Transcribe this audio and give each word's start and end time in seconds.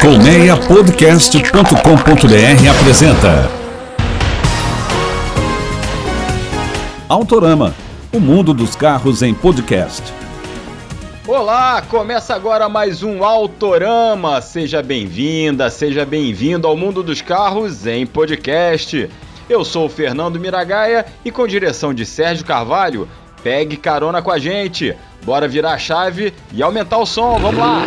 Colmeiapodcast.com.br 0.00 2.70
apresenta 2.70 3.50
Autorama, 7.08 7.74
o 8.12 8.20
mundo 8.20 8.52
dos 8.52 8.76
carros 8.76 9.22
em 9.22 9.32
podcast. 9.32 10.02
Olá, 11.26 11.82
começa 11.82 12.34
agora 12.34 12.68
mais 12.68 13.02
um 13.02 13.24
Autorama. 13.24 14.42
Seja 14.42 14.82
bem-vinda, 14.82 15.70
seja 15.70 16.04
bem-vindo 16.04 16.68
ao 16.68 16.76
mundo 16.76 17.02
dos 17.02 17.22
carros 17.22 17.86
em 17.86 18.06
podcast. 18.06 19.08
Eu 19.48 19.64
sou 19.64 19.86
o 19.86 19.90
Fernando 19.90 20.38
Miragaia 20.38 21.06
e 21.24 21.30
com 21.30 21.46
direção 21.46 21.94
de 21.94 22.04
Sérgio 22.04 22.44
Carvalho, 22.44 23.08
pegue 23.42 23.78
carona 23.78 24.20
com 24.20 24.30
a 24.30 24.38
gente. 24.38 24.94
Bora 25.24 25.48
virar 25.48 25.72
a 25.72 25.78
chave 25.78 26.34
e 26.52 26.62
aumentar 26.62 26.98
o 26.98 27.06
som, 27.06 27.38
vamos 27.38 27.58
lá! 27.58 27.82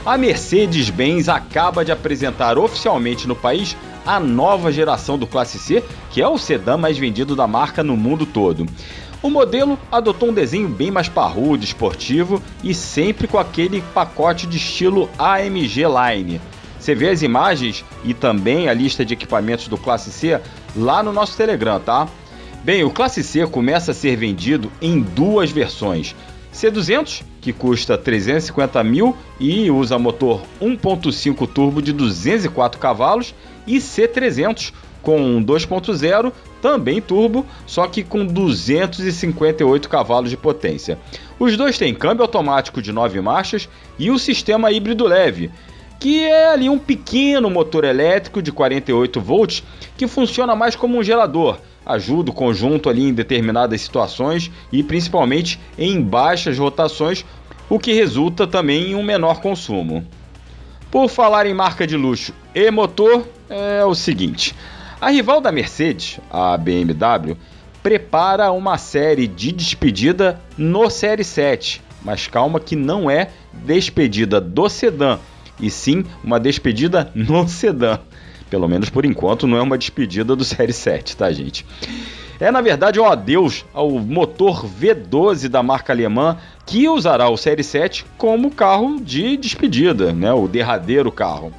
A 0.04 0.18
Mercedes-Benz 0.18 1.28
acaba 1.28 1.84
de 1.84 1.92
apresentar 1.92 2.58
oficialmente 2.58 3.28
no 3.28 3.36
país 3.36 3.76
a 4.04 4.18
nova 4.18 4.72
geração 4.72 5.16
do 5.16 5.28
Classe 5.28 5.60
C, 5.60 5.84
que 6.10 6.20
é 6.20 6.26
o 6.26 6.38
sedã 6.38 6.76
mais 6.76 6.98
vendido 6.98 7.36
da 7.36 7.46
marca 7.46 7.84
no 7.84 7.96
mundo 7.96 8.26
todo. 8.26 8.66
O 9.22 9.30
modelo 9.30 9.78
adotou 9.90 10.30
um 10.30 10.34
desenho 10.34 10.68
bem 10.68 10.90
mais 10.90 11.08
parrudo, 11.08 11.62
esportivo 11.62 12.42
e 12.64 12.74
sempre 12.74 13.28
com 13.28 13.38
aquele 13.38 13.80
pacote 13.94 14.48
de 14.48 14.56
estilo 14.56 15.08
AMG 15.16 15.84
Line. 15.86 16.40
Você 16.76 16.92
vê 16.92 17.10
as 17.10 17.22
imagens 17.22 17.84
e 18.04 18.12
também 18.12 18.68
a 18.68 18.74
lista 18.74 19.04
de 19.04 19.14
equipamentos 19.14 19.68
do 19.68 19.78
Classe 19.78 20.10
C 20.10 20.40
lá 20.74 21.04
no 21.04 21.12
nosso 21.12 21.36
Telegram, 21.36 21.78
tá? 21.78 22.08
Bem, 22.64 22.82
o 22.82 22.90
Classe 22.90 23.22
C 23.22 23.46
começa 23.46 23.92
a 23.92 23.94
ser 23.94 24.16
vendido 24.16 24.72
em 24.80 25.00
duas 25.00 25.52
versões. 25.52 26.16
C200, 26.52 27.22
que 27.40 27.52
custa 27.52 27.96
350 27.96 28.82
mil 28.82 29.16
e 29.38 29.70
usa 29.70 29.98
motor 29.98 30.42
1.5 30.60 31.48
turbo 31.48 31.80
de 31.80 31.92
204 31.92 32.80
cavalos, 32.80 33.32
e 33.66 33.76
C300, 33.78 34.72
com 35.00 35.42
2.0, 35.42 36.32
também 36.62 37.00
turbo, 37.00 37.44
só 37.66 37.88
que 37.88 38.04
com 38.04 38.24
258 38.24 39.88
cavalos 39.88 40.30
de 40.30 40.36
potência. 40.36 40.96
Os 41.38 41.56
dois 41.56 41.76
têm 41.76 41.92
câmbio 41.92 42.22
automático 42.22 42.80
de 42.80 42.92
9 42.92 43.20
marchas 43.20 43.68
e 43.98 44.10
o 44.12 44.18
sistema 44.18 44.70
híbrido 44.70 45.04
leve, 45.04 45.50
que 45.98 46.24
é 46.24 46.52
ali 46.52 46.68
um 46.68 46.78
pequeno 46.78 47.50
motor 47.50 47.84
elétrico 47.84 48.40
de 48.40 48.52
48 48.52 49.20
volts 49.20 49.64
que 49.96 50.06
funciona 50.06 50.54
mais 50.54 50.76
como 50.76 50.96
um 50.96 51.02
gerador, 51.02 51.58
ajuda 51.84 52.30
o 52.30 52.34
conjunto 52.34 52.88
ali 52.88 53.08
em 53.08 53.12
determinadas 53.12 53.80
situações 53.80 54.50
e 54.70 54.84
principalmente 54.84 55.58
em 55.76 56.00
baixas 56.00 56.56
rotações, 56.56 57.24
o 57.68 57.78
que 57.78 57.92
resulta 57.92 58.46
também 58.46 58.92
em 58.92 58.94
um 58.94 59.02
menor 59.02 59.40
consumo. 59.40 60.06
Por 60.90 61.08
falar 61.08 61.46
em 61.46 61.54
marca 61.54 61.86
de 61.86 61.96
luxo 61.96 62.32
e 62.54 62.70
motor, 62.70 63.26
é 63.48 63.84
o 63.84 63.94
seguinte: 63.94 64.54
a 65.02 65.10
rival 65.10 65.40
da 65.40 65.50
Mercedes, 65.50 66.20
a 66.30 66.56
BMW, 66.56 67.36
prepara 67.82 68.52
uma 68.52 68.78
série 68.78 69.26
de 69.26 69.50
despedida 69.50 70.40
no 70.56 70.88
Série 70.88 71.24
7, 71.24 71.82
mas 72.04 72.28
calma 72.28 72.60
que 72.60 72.76
não 72.76 73.10
é 73.10 73.30
despedida 73.52 74.40
do 74.40 74.68
sedã, 74.68 75.18
e 75.58 75.68
sim 75.68 76.04
uma 76.22 76.38
despedida 76.38 77.10
no 77.16 77.48
sedã. 77.48 77.98
Pelo 78.48 78.68
menos 78.68 78.90
por 78.90 79.04
enquanto 79.04 79.44
não 79.44 79.58
é 79.58 79.60
uma 79.60 79.76
despedida 79.76 80.36
do 80.36 80.44
Série 80.44 80.72
7, 80.72 81.16
tá, 81.16 81.32
gente? 81.32 81.66
É 82.38 82.52
na 82.52 82.60
verdade 82.60 83.00
um 83.00 83.04
adeus 83.04 83.64
ao 83.74 83.90
motor 83.90 84.64
V12 84.64 85.48
da 85.48 85.64
marca 85.64 85.92
alemã 85.92 86.36
que 86.64 86.88
usará 86.88 87.28
o 87.28 87.36
Série 87.36 87.64
7 87.64 88.06
como 88.16 88.52
carro 88.52 89.00
de 89.00 89.36
despedida, 89.36 90.12
né? 90.12 90.32
O 90.32 90.46
derradeiro 90.46 91.10
carro. 91.10 91.52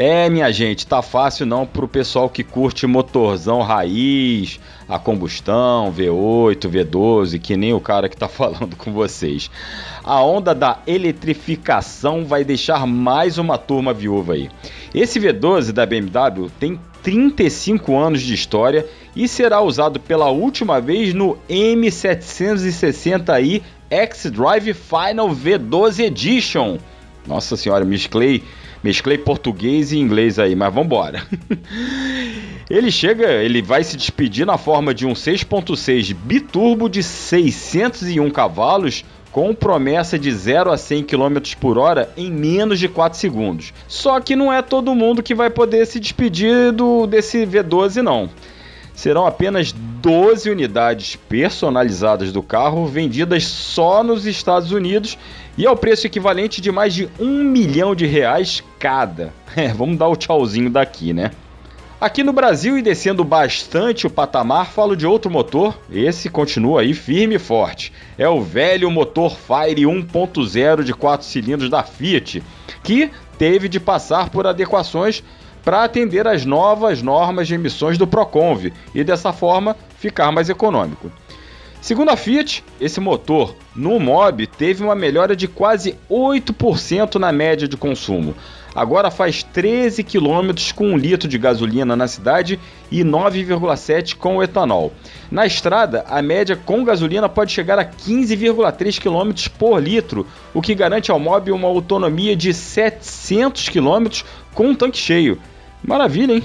É, 0.00 0.30
minha 0.30 0.52
gente, 0.52 0.86
tá 0.86 1.02
fácil 1.02 1.44
não 1.44 1.66
pro 1.66 1.88
pessoal 1.88 2.30
que 2.30 2.44
curte 2.44 2.86
motorzão 2.86 3.62
raiz, 3.62 4.60
a 4.88 4.96
combustão, 4.96 5.92
V8, 5.92 6.70
V12, 6.70 7.40
que 7.40 7.56
nem 7.56 7.74
o 7.74 7.80
cara 7.80 8.08
que 8.08 8.16
tá 8.16 8.28
falando 8.30 8.76
com 8.76 8.92
vocês. 8.92 9.50
A 10.04 10.22
onda 10.22 10.54
da 10.54 10.78
eletrificação 10.86 12.24
vai 12.24 12.44
deixar 12.44 12.86
mais 12.86 13.38
uma 13.38 13.58
turma 13.58 13.92
viúva 13.92 14.34
aí. 14.34 14.48
Esse 14.94 15.18
V12 15.18 15.72
da 15.72 15.84
BMW 15.84 16.48
tem 16.60 16.78
35 17.02 17.98
anos 17.98 18.22
de 18.22 18.34
história 18.34 18.86
e 19.16 19.26
será 19.26 19.60
usado 19.60 19.98
pela 19.98 20.30
última 20.30 20.80
vez 20.80 21.12
no 21.12 21.36
M760i 21.50 23.62
X-Drive 23.90 24.74
Final 24.74 25.30
V12 25.30 26.04
Edition. 26.04 26.78
Nossa 27.26 27.56
senhora, 27.56 27.84
mesclei 27.84 28.44
Mesclei 28.82 29.18
português 29.18 29.92
e 29.92 29.98
inglês 29.98 30.38
aí, 30.38 30.54
mas 30.54 30.72
vambora. 30.72 31.22
ele 32.70 32.90
chega, 32.90 33.26
ele 33.42 33.60
vai 33.60 33.82
se 33.82 33.96
despedir 33.96 34.46
na 34.46 34.56
forma 34.56 34.94
de 34.94 35.04
um 35.06 35.12
6.6 35.12 36.14
biturbo 36.14 36.88
de 36.88 37.02
601 37.02 38.30
cavalos 38.30 39.04
com 39.32 39.54
promessa 39.54 40.18
de 40.18 40.32
0 40.32 40.72
a 40.72 40.76
100 40.76 41.04
km 41.04 41.38
por 41.60 41.78
hora 41.78 42.10
em 42.16 42.30
menos 42.30 42.78
de 42.78 42.88
4 42.88 43.18
segundos. 43.18 43.72
Só 43.86 44.20
que 44.20 44.34
não 44.34 44.52
é 44.52 44.62
todo 44.62 44.94
mundo 44.94 45.22
que 45.22 45.34
vai 45.34 45.50
poder 45.50 45.86
se 45.86 46.00
despedir 46.00 46.72
do, 46.72 47.06
desse 47.06 47.46
V12 47.46 48.02
não. 48.02 48.30
Serão 48.94 49.26
apenas 49.26 49.72
12 49.72 50.50
unidades 50.50 51.14
personalizadas 51.14 52.32
do 52.32 52.42
carro 52.42 52.86
vendidas 52.86 53.44
só 53.44 54.02
nos 54.02 54.26
Estados 54.26 54.72
Unidos 54.72 55.16
e 55.58 55.66
ao 55.66 55.76
preço 55.76 56.06
equivalente 56.06 56.60
de 56.60 56.70
mais 56.70 56.94
de 56.94 57.08
um 57.18 57.42
milhão 57.42 57.94
de 57.94 58.06
reais 58.06 58.62
cada. 58.78 59.34
É, 59.56 59.68
vamos 59.68 59.98
dar 59.98 60.06
o 60.06 60.14
tchauzinho 60.14 60.70
daqui, 60.70 61.12
né? 61.12 61.32
Aqui 62.00 62.22
no 62.22 62.32
Brasil 62.32 62.78
e 62.78 62.82
descendo 62.82 63.24
bastante 63.24 64.06
o 64.06 64.10
patamar, 64.10 64.70
falo 64.70 64.94
de 64.94 65.04
outro 65.04 65.28
motor, 65.28 65.76
esse 65.90 66.28
continua 66.28 66.82
aí 66.82 66.94
firme 66.94 67.34
e 67.34 67.38
forte. 67.40 67.92
É 68.16 68.28
o 68.28 68.40
velho 68.40 68.88
motor 68.88 69.36
Fire 69.36 69.82
1.0 69.82 70.84
de 70.84 70.94
4 70.94 71.26
cilindros 71.26 71.68
da 71.68 71.82
Fiat, 71.82 72.40
que 72.84 73.10
teve 73.36 73.68
de 73.68 73.80
passar 73.80 74.30
por 74.30 74.46
adequações 74.46 75.24
para 75.64 75.82
atender 75.82 76.28
às 76.28 76.44
novas 76.44 77.02
normas 77.02 77.48
de 77.48 77.54
emissões 77.54 77.98
do 77.98 78.06
Proconv 78.06 78.72
e 78.94 79.02
dessa 79.02 79.32
forma 79.32 79.76
ficar 79.96 80.30
mais 80.30 80.48
econômico. 80.48 81.10
Segundo 81.80 82.10
a 82.10 82.16
Fiat, 82.16 82.64
esse 82.80 82.98
motor 82.98 83.54
no 83.74 84.00
Mob 84.00 84.46
teve 84.46 84.82
uma 84.82 84.96
melhora 84.96 85.36
de 85.36 85.46
quase 85.46 85.96
8% 86.10 87.14
na 87.16 87.30
média 87.30 87.68
de 87.68 87.76
consumo. 87.76 88.34
Agora 88.74 89.10
faz 89.10 89.42
13 89.42 90.02
km 90.02 90.52
com 90.74 90.92
1 90.92 90.96
litro 90.96 91.28
de 91.28 91.38
gasolina 91.38 91.96
na 91.96 92.06
cidade 92.06 92.58
e 92.90 93.02
9,7 93.02 94.16
com 94.16 94.42
etanol. 94.42 94.92
Na 95.30 95.46
estrada, 95.46 96.04
a 96.08 96.20
média 96.20 96.56
com 96.56 96.84
gasolina 96.84 97.28
pode 97.28 97.52
chegar 97.52 97.78
a 97.78 97.84
15,3 97.84 99.00
km 99.00 99.50
por 99.56 99.80
litro, 99.80 100.26
o 100.52 100.60
que 100.60 100.74
garante 100.74 101.10
ao 101.10 101.18
Mob 101.18 101.50
uma 101.50 101.68
autonomia 101.68 102.36
de 102.36 102.52
700 102.52 103.68
km 103.68 104.22
com 104.52 104.68
um 104.68 104.74
tanque 104.74 104.98
cheio. 104.98 105.40
Maravilha, 105.82 106.34
hein? 106.34 106.42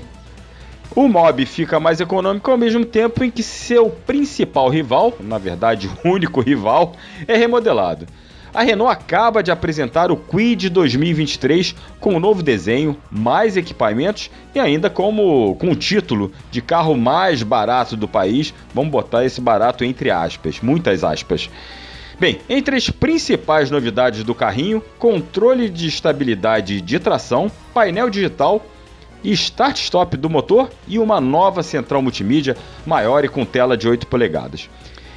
O 0.96 1.08
Mob 1.08 1.44
fica 1.48 1.80
mais 1.80 2.00
econômico 2.00 2.52
ao 2.52 2.58
mesmo 2.58 2.86
tempo 2.86 3.24
em 3.24 3.32
que 3.32 3.42
seu 3.42 3.90
principal 3.90 4.70
rival, 4.70 5.12
na 5.20 5.40
verdade 5.40 5.90
o 5.90 6.08
único 6.08 6.40
rival, 6.40 6.94
é 7.28 7.36
remodelado. 7.36 8.06
A 8.54 8.62
Renault 8.62 8.92
acaba 8.92 9.42
de 9.42 9.50
apresentar 9.50 10.12
o 10.12 10.16
Kwid 10.16 10.70
2023 10.70 11.74
com 12.00 12.14
um 12.14 12.20
novo 12.20 12.44
desenho, 12.44 12.96
mais 13.10 13.58
equipamentos 13.58 14.30
e 14.54 14.60
ainda 14.60 14.88
como 14.88 15.56
com 15.56 15.72
o 15.72 15.76
título 15.76 16.32
de 16.52 16.62
carro 16.62 16.96
mais 16.96 17.42
barato 17.42 17.98
do 17.98 18.08
país. 18.08 18.54
Vamos 18.72 18.92
botar 18.92 19.26
esse 19.26 19.42
barato 19.42 19.84
entre 19.84 20.12
aspas, 20.12 20.62
muitas 20.62 21.04
aspas. 21.04 21.50
Bem, 22.20 22.40
entre 22.48 22.76
as 22.76 22.92
principais 22.92 23.72
novidades 23.72 24.24
do 24.24 24.36
carrinho, 24.36 24.84
controle 25.00 25.68
de 25.68 25.88
estabilidade 25.88 26.80
de 26.80 27.00
tração, 27.00 27.52
painel 27.74 28.12
digital, 28.12 28.64
start-stop 29.32 30.18
do 30.18 30.30
motor 30.30 30.70
e 30.88 31.00
uma 31.00 31.22
nova 31.22 31.64
central 31.64 32.02
multimídia 32.02 32.58
maior 32.86 33.24
e 33.24 33.30
com 33.30 33.46
tela 33.46 33.78
de 33.78 33.88
8 33.88 34.08
polegadas. 34.08 34.70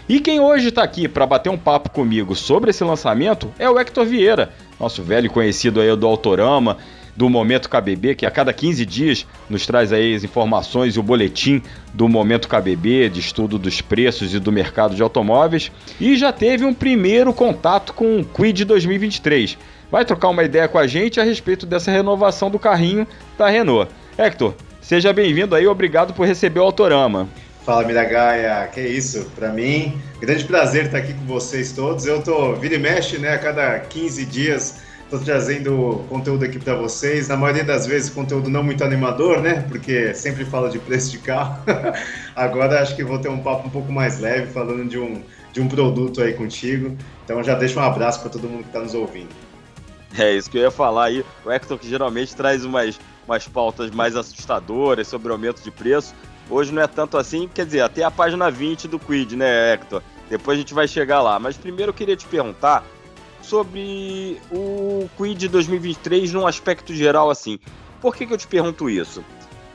E 0.09 0.21
quem 0.21 0.39
hoje 0.39 0.69
está 0.69 0.85
aqui 0.85 1.09
para 1.09 1.27
bater 1.27 1.51
um 1.51 1.59
papo 1.59 1.91
comigo 1.91 2.37
sobre 2.37 2.71
esse 2.71 2.85
lançamento 2.85 3.53
é 3.59 3.69
o 3.69 3.77
Hector 3.77 4.05
Vieira, 4.05 4.53
nosso 4.79 5.03
velho 5.03 5.29
conhecido 5.29 5.81
aí 5.81 5.97
do 5.97 6.07
Autorama, 6.07 6.77
do 7.17 7.29
Momento 7.29 7.69
KBB, 7.69 8.15
que 8.15 8.27
a 8.27 8.31
cada 8.31 8.53
15 8.53 8.85
dias 8.87 9.27
nos 9.49 9.67
traz 9.67 9.93
aí 9.93 10.15
as 10.15 10.23
informações 10.23 10.95
e 10.95 11.01
o 11.01 11.03
boletim 11.03 11.63
do 11.93 12.09
Momento 12.09 12.47
KBB, 12.47 13.09
de 13.09 13.21
estudo 13.21 13.59
dos 13.59 13.81
preços 13.81 14.35
e 14.35 14.39
do 14.39 14.53
mercado 14.53 14.95
de 14.95 15.03
automóveis, 15.03 15.73
e 16.01 16.17
já 16.17 16.31
teve 16.33 16.65
um 16.65 16.75
primeiro 16.75 17.33
contato 17.33 17.93
com 17.93 18.21
o 18.21 18.25
Quid 18.25 18.65
2023 18.65 19.59
vai 19.91 20.05
trocar 20.05 20.29
uma 20.29 20.45
ideia 20.45 20.69
com 20.69 20.79
a 20.79 20.87
gente 20.87 21.21
a 21.21 21.25
respeito 21.25 21.67
dessa 21.67 21.91
renovação 21.91 22.51
do 22.51 22.59
carrinho 22.59 23.07
da 23.39 23.49
Renault. 23.49 23.91
Hector, 24.19 24.55
seja 24.81 25.13
bem-vindo 25.13 25.55
aí, 25.55 25.67
obrigado 25.67 26.15
por 26.15 26.27
receber 26.27 26.61
o 26.61 26.65
Autorama. 26.65 27.29
Fala, 27.65 27.85
Miragaia, 27.85 28.69
que 28.69 28.81
isso, 28.81 29.31
para 29.35 29.51
mim, 29.51 30.01
grande 30.21 30.45
prazer 30.45 30.87
estar 30.87 30.99
aqui 30.99 31.13
com 31.13 31.27
vocês 31.27 31.73
todos. 31.73 32.07
Eu 32.07 32.23
tô 32.23 32.55
vira 32.55 32.77
e 32.77 32.79
mexe, 32.79 33.19
né, 33.19 33.35
a 33.35 33.39
cada 33.39 33.79
15 33.81 34.25
dias 34.25 34.87
Estou 35.07 35.21
trazendo 35.21 36.05
conteúdo 36.09 36.45
aqui 36.45 36.59
para 36.59 36.75
vocês. 36.75 37.29
Na 37.29 37.37
maioria 37.37 37.63
das 37.63 37.87
vezes, 37.87 38.11
conteúdo 38.11 38.51
não 38.51 38.65
muito 38.65 38.83
animador, 38.83 39.41
né? 39.41 39.65
Porque 39.69 40.13
sempre 40.13 40.45
falo 40.45 40.69
de 40.69 40.81
preço 40.81 41.13
de 41.13 41.19
carro. 41.19 41.63
Agora 42.35 42.83
acho 42.83 42.97
que 42.97 43.05
vou 43.05 43.17
ter 43.21 43.29
um 43.29 43.39
papo 43.39 43.69
um 43.69 43.71
pouco 43.71 43.93
mais 43.93 44.19
leve, 44.19 44.53
falando 44.53 44.85
de 44.89 44.99
um, 44.99 45.23
de 45.53 45.61
um 45.61 45.69
produto 45.69 46.21
aí 46.21 46.35
contigo. 46.35 46.97
Então 47.25 47.41
já 47.45 47.55
deixo 47.55 47.79
um 47.79 47.83
abraço 47.85 48.21
para 48.21 48.31
todo 48.31 48.49
mundo 48.49 48.65
que 48.65 48.71
está 48.71 48.81
nos 48.81 48.95
ouvindo. 48.95 49.29
É 50.19 50.35
isso 50.35 50.51
que 50.51 50.57
eu 50.57 50.63
ia 50.63 50.71
falar 50.71 51.07
aí. 51.07 51.25
O 51.45 51.51
Hector 51.51 51.79
que 51.79 51.89
geralmente 51.89 52.35
traz 52.35 52.65
umas, 52.65 52.99
umas 53.27 53.47
pautas 53.49 53.91
mais 53.91 54.17
assustadoras 54.17 55.09
sobre 55.09 55.33
aumento 55.33 55.63
de 55.63 55.71
preço. 55.71 56.15
Hoje 56.49 56.73
não 56.73 56.81
é 56.81 56.87
tanto 56.87 57.19
assim, 57.19 57.49
quer 57.53 57.67
dizer, 57.67 57.81
até 57.81 58.05
a 58.05 58.11
página 58.11 58.51
20 58.51 58.87
do 58.87 58.99
Quid, 58.99 59.37
né, 59.37 59.73
Hector? 59.73 60.03
Depois 60.31 60.57
a 60.57 60.61
gente 60.61 60.73
vai 60.73 60.87
chegar 60.87 61.21
lá. 61.23 61.39
Mas 61.39 61.57
primeiro 61.57 61.91
eu 61.91 61.95
queria 61.95 62.17
te 62.17 62.27
perguntar 62.27 62.85
sobre 63.43 64.41
o 64.51 65.09
Quid 65.17 65.49
2023 65.49 66.33
num 66.33 66.47
aspecto 66.47 66.95
geral 66.95 67.31
assim. 67.31 67.59
Por 68.01 68.15
que, 68.15 68.27
que 68.27 68.33
eu 68.33 68.39
te 68.39 68.47
pergunto 68.47 68.91
isso? 68.91 69.25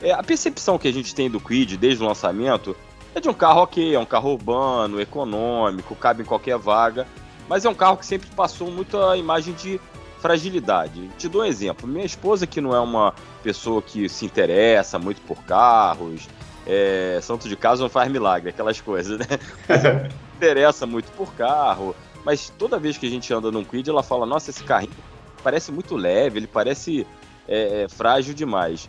É, 0.00 0.12
a 0.12 0.22
percepção 0.22 0.78
que 0.78 0.88
a 0.88 0.92
gente 0.92 1.14
tem 1.14 1.30
do 1.30 1.40
Quid 1.40 1.76
desde 1.76 2.02
o 2.02 2.06
lançamento 2.06 2.76
é 3.14 3.20
de 3.20 3.28
um 3.28 3.34
carro 3.34 3.62
ok, 3.62 3.94
é 3.94 3.98
um 3.98 4.04
carro 4.04 4.32
urbano, 4.32 5.00
econômico, 5.00 5.94
cabe 5.94 6.22
em 6.22 6.26
qualquer 6.26 6.58
vaga, 6.58 7.06
mas 7.48 7.64
é 7.64 7.68
um 7.68 7.74
carro 7.74 7.96
que 7.96 8.06
sempre 8.06 8.28
passou 8.30 8.70
muito 8.70 8.98
a 8.98 9.16
imagem 9.16 9.54
de 9.54 9.80
fragilidade. 10.22 11.08
Te 11.18 11.28
dou 11.28 11.42
um 11.42 11.44
exemplo. 11.44 11.86
Minha 11.86 12.06
esposa, 12.06 12.46
que 12.46 12.60
não 12.60 12.74
é 12.74 12.80
uma 12.80 13.12
pessoa 13.42 13.82
que 13.82 14.08
se 14.08 14.24
interessa 14.24 14.98
muito 14.98 15.20
por 15.22 15.42
carros, 15.42 16.28
é, 16.64 17.18
santo 17.20 17.48
de 17.48 17.56
casa 17.56 17.82
não 17.82 17.90
faz 17.90 18.10
milagre, 18.10 18.50
aquelas 18.50 18.80
coisas, 18.80 19.18
né? 19.18 19.26
interessa 20.36 20.86
muito 20.86 21.10
por 21.12 21.34
carro, 21.34 21.94
mas 22.24 22.50
toda 22.56 22.78
vez 22.78 22.96
que 22.96 23.06
a 23.06 23.10
gente 23.10 23.34
anda 23.34 23.50
num 23.50 23.64
Quid, 23.64 23.90
ela 23.90 24.02
fala: 24.02 24.24
Nossa, 24.24 24.50
esse 24.50 24.62
carrinho 24.62 24.92
parece 25.42 25.72
muito 25.72 25.96
leve, 25.96 26.38
ele 26.38 26.46
parece 26.46 27.04
é, 27.48 27.82
é 27.82 27.88
frágil 27.88 28.32
demais. 28.32 28.88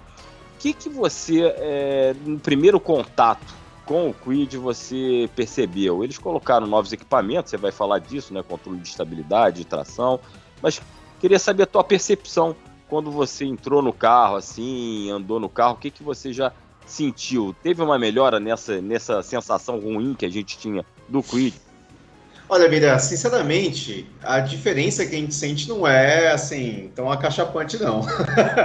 O 0.56 0.60
que, 0.60 0.72
que 0.72 0.88
você, 0.88 1.42
é, 1.58 2.16
no 2.26 2.40
primeiro 2.40 2.80
contato 2.80 3.54
com 3.86 4.10
o 4.10 4.14
Quid, 4.14 4.56
você 4.58 5.30
percebeu? 5.36 6.04
Eles 6.04 6.18
colocaram 6.18 6.68
novos 6.68 6.94
equipamentos, 6.94 7.50
você 7.50 7.58
vai 7.58 7.72
falar 7.72 8.00
disso, 8.00 8.34
né? 8.34 8.44
Controle 8.44 8.80
de 8.80 8.88
estabilidade, 8.88 9.58
de 9.58 9.66
tração, 9.66 10.20
mas 10.62 10.80
Queria 11.24 11.40
saber 11.40 11.64
a 11.64 11.66
tua 11.66 11.86
percepção 11.86 12.54
quando 12.90 13.10
você 13.10 13.46
entrou 13.46 13.82
no 13.82 13.94
carro, 13.94 14.36
assim, 14.36 15.10
andou 15.10 15.40
no 15.40 15.48
carro, 15.48 15.76
o 15.76 15.78
que, 15.78 15.90
que 15.90 16.04
você 16.04 16.34
já 16.34 16.52
sentiu? 16.86 17.56
Teve 17.64 17.82
uma 17.82 17.98
melhora 17.98 18.42
nessa, 18.42 18.82
nessa 18.82 19.24
sensação 19.24 19.80
ruim 19.80 20.16
que 20.16 20.26
a 20.26 20.30
gente 20.30 20.58
tinha 20.58 20.86
do 21.08 21.24
Quid? 21.24 21.54
Olha, 22.50 22.68
Mira, 22.68 23.00
sinceramente, 23.00 24.06
a 24.22 24.42
diferença 24.42 25.06
que 25.06 25.16
a 25.16 25.20
gente 25.20 25.34
sente 25.34 25.70
não 25.70 25.88
é 25.88 26.34
assim 26.34 26.92
tão 26.94 27.10
acachapante, 27.10 27.82
não. 27.82 28.02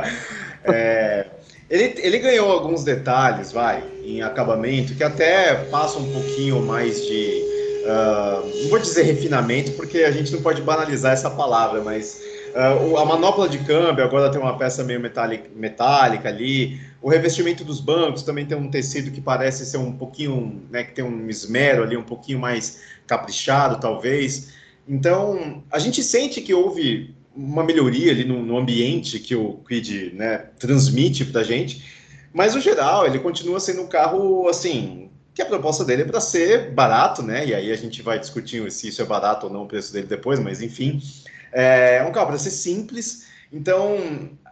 é, 0.66 1.28
ele, 1.70 1.94
ele 1.98 2.18
ganhou 2.18 2.50
alguns 2.50 2.82
detalhes, 2.82 3.52
vai, 3.52 3.84
em 4.02 4.20
acabamento, 4.20 4.96
que 4.96 5.04
até 5.04 5.54
passam 5.66 6.02
um 6.02 6.12
pouquinho 6.12 6.60
mais 6.66 7.06
de. 7.06 7.44
Uh, 7.84 8.62
não 8.62 8.70
vou 8.70 8.80
dizer 8.80 9.04
refinamento, 9.04 9.70
porque 9.74 9.98
a 9.98 10.10
gente 10.10 10.32
não 10.32 10.42
pode 10.42 10.60
banalizar 10.60 11.12
essa 11.12 11.30
palavra, 11.30 11.80
mas 11.82 12.26
Uh, 12.54 12.96
a 12.96 13.04
manopla 13.04 13.48
de 13.48 13.58
câmbio 13.58 14.04
agora 14.04 14.30
tem 14.30 14.40
uma 14.40 14.56
peça 14.56 14.82
meio 14.82 15.00
metálica, 15.00 15.48
metálica 15.54 16.28
ali. 16.28 16.80
O 17.00 17.08
revestimento 17.08 17.64
dos 17.64 17.80
bancos 17.80 18.22
também 18.22 18.46
tem 18.46 18.56
um 18.56 18.70
tecido 18.70 19.10
que 19.10 19.20
parece 19.20 19.64
ser 19.66 19.76
um 19.76 19.92
pouquinho, 19.92 20.62
né, 20.70 20.82
que 20.84 20.92
tem 20.92 21.04
um 21.04 21.28
esmero 21.28 21.82
ali, 21.82 21.96
um 21.96 22.02
pouquinho 22.02 22.38
mais 22.38 22.82
caprichado, 23.06 23.80
talvez. 23.80 24.52
Então, 24.86 25.62
a 25.70 25.78
gente 25.78 26.02
sente 26.02 26.40
que 26.40 26.54
houve 26.54 27.14
uma 27.36 27.62
melhoria 27.62 28.10
ali 28.10 28.24
no, 28.24 28.42
no 28.42 28.56
ambiente 28.58 29.18
que 29.20 29.34
o 29.34 29.60
Quid 29.68 30.12
né, 30.14 30.46
transmite 30.58 31.24
para 31.24 31.42
a 31.42 31.44
gente, 31.44 31.84
mas 32.32 32.54
no 32.54 32.60
geral 32.60 33.06
ele 33.06 33.18
continua 33.18 33.60
sendo 33.60 33.82
um 33.82 33.86
carro 33.86 34.48
assim 34.48 35.08
que 35.38 35.42
a 35.42 35.46
proposta 35.46 35.84
dele 35.84 36.02
é 36.02 36.04
para 36.04 36.20
ser 36.20 36.72
barato, 36.72 37.22
né? 37.22 37.46
E 37.46 37.54
aí 37.54 37.70
a 37.70 37.76
gente 37.76 38.02
vai 38.02 38.18
discutir 38.18 38.68
se 38.72 38.88
isso 38.88 39.00
é 39.00 39.04
barato 39.04 39.46
ou 39.46 39.52
não 39.52 39.62
o 39.62 39.68
preço 39.68 39.92
dele 39.92 40.08
depois, 40.08 40.40
mas 40.40 40.60
enfim. 40.60 41.00
É 41.52 42.04
um 42.04 42.12
carro 42.12 42.28
para 42.28 42.38
ser 42.38 42.50
simples, 42.50 43.26
então 43.52 43.96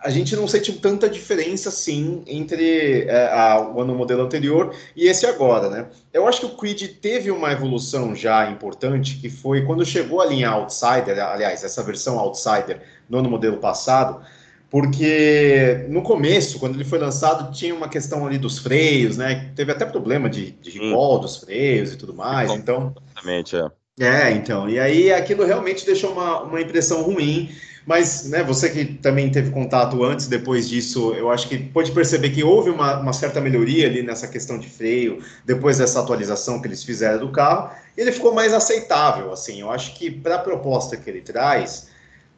a 0.02 0.10
gente 0.10 0.34
não 0.34 0.48
sente 0.48 0.72
tanta 0.74 1.08
diferença 1.08 1.68
assim 1.68 2.22
entre 2.26 3.02
é, 3.02 3.28
a, 3.28 3.60
o 3.60 3.80
ano 3.80 3.94
modelo 3.94 4.22
anterior 4.22 4.74
e 4.94 5.06
esse 5.06 5.26
agora, 5.26 5.68
né? 5.68 5.86
Eu 6.12 6.26
acho 6.26 6.40
que 6.40 6.46
o 6.46 6.56
Quid 6.56 6.88
teve 7.00 7.30
uma 7.30 7.52
evolução 7.52 8.14
já 8.14 8.50
importante, 8.50 9.16
que 9.16 9.28
foi 9.28 9.64
quando 9.64 9.84
chegou 9.84 10.20
a 10.20 10.26
linha 10.26 10.48
Outsider, 10.50 11.22
aliás, 11.22 11.62
essa 11.62 11.82
versão 11.82 12.18
Outsider 12.18 12.80
no 13.08 13.18
ano 13.18 13.28
modelo 13.28 13.58
passado, 13.58 14.22
porque 14.70 15.86
no 15.88 16.02
começo, 16.02 16.58
quando 16.58 16.74
ele 16.74 16.84
foi 16.84 16.98
lançado, 16.98 17.52
tinha 17.52 17.74
uma 17.74 17.88
questão 17.88 18.26
ali 18.26 18.38
dos 18.38 18.58
freios, 18.58 19.16
né? 19.16 19.52
Teve 19.54 19.72
até 19.72 19.84
problema 19.84 20.28
de, 20.28 20.52
de 20.52 20.70
recall 20.70 21.18
hum. 21.18 21.20
dos 21.20 21.36
freios 21.36 21.92
e 21.92 21.96
tudo 21.96 22.14
mais, 22.14 22.50
então... 22.50 22.94
Exatamente, 23.14 23.56
é. 23.56 23.85
É, 23.98 24.30
então, 24.32 24.68
e 24.68 24.78
aí 24.78 25.10
aquilo 25.10 25.42
realmente 25.46 25.86
deixou 25.86 26.12
uma, 26.12 26.42
uma 26.42 26.60
impressão 26.60 27.00
ruim, 27.00 27.50
mas 27.86 28.28
né, 28.28 28.42
você 28.42 28.68
que 28.68 28.84
também 28.84 29.30
teve 29.30 29.50
contato 29.50 30.04
antes, 30.04 30.26
depois 30.26 30.68
disso, 30.68 31.14
eu 31.14 31.30
acho 31.30 31.48
que 31.48 31.56
pode 31.56 31.92
perceber 31.92 32.28
que 32.28 32.44
houve 32.44 32.68
uma, 32.68 32.98
uma 33.00 33.14
certa 33.14 33.40
melhoria 33.40 33.86
ali 33.86 34.02
nessa 34.02 34.28
questão 34.28 34.58
de 34.58 34.68
freio, 34.68 35.22
depois 35.46 35.78
dessa 35.78 35.98
atualização 36.00 36.60
que 36.60 36.68
eles 36.68 36.84
fizeram 36.84 37.20
do 37.20 37.32
carro, 37.32 37.70
e 37.96 38.02
ele 38.02 38.12
ficou 38.12 38.34
mais 38.34 38.52
aceitável, 38.52 39.32
assim, 39.32 39.62
eu 39.62 39.70
acho 39.70 39.94
que 39.94 40.10
para 40.10 40.34
a 40.34 40.40
proposta 40.40 40.94
que 40.98 41.08
ele 41.08 41.22
traz, 41.22 41.88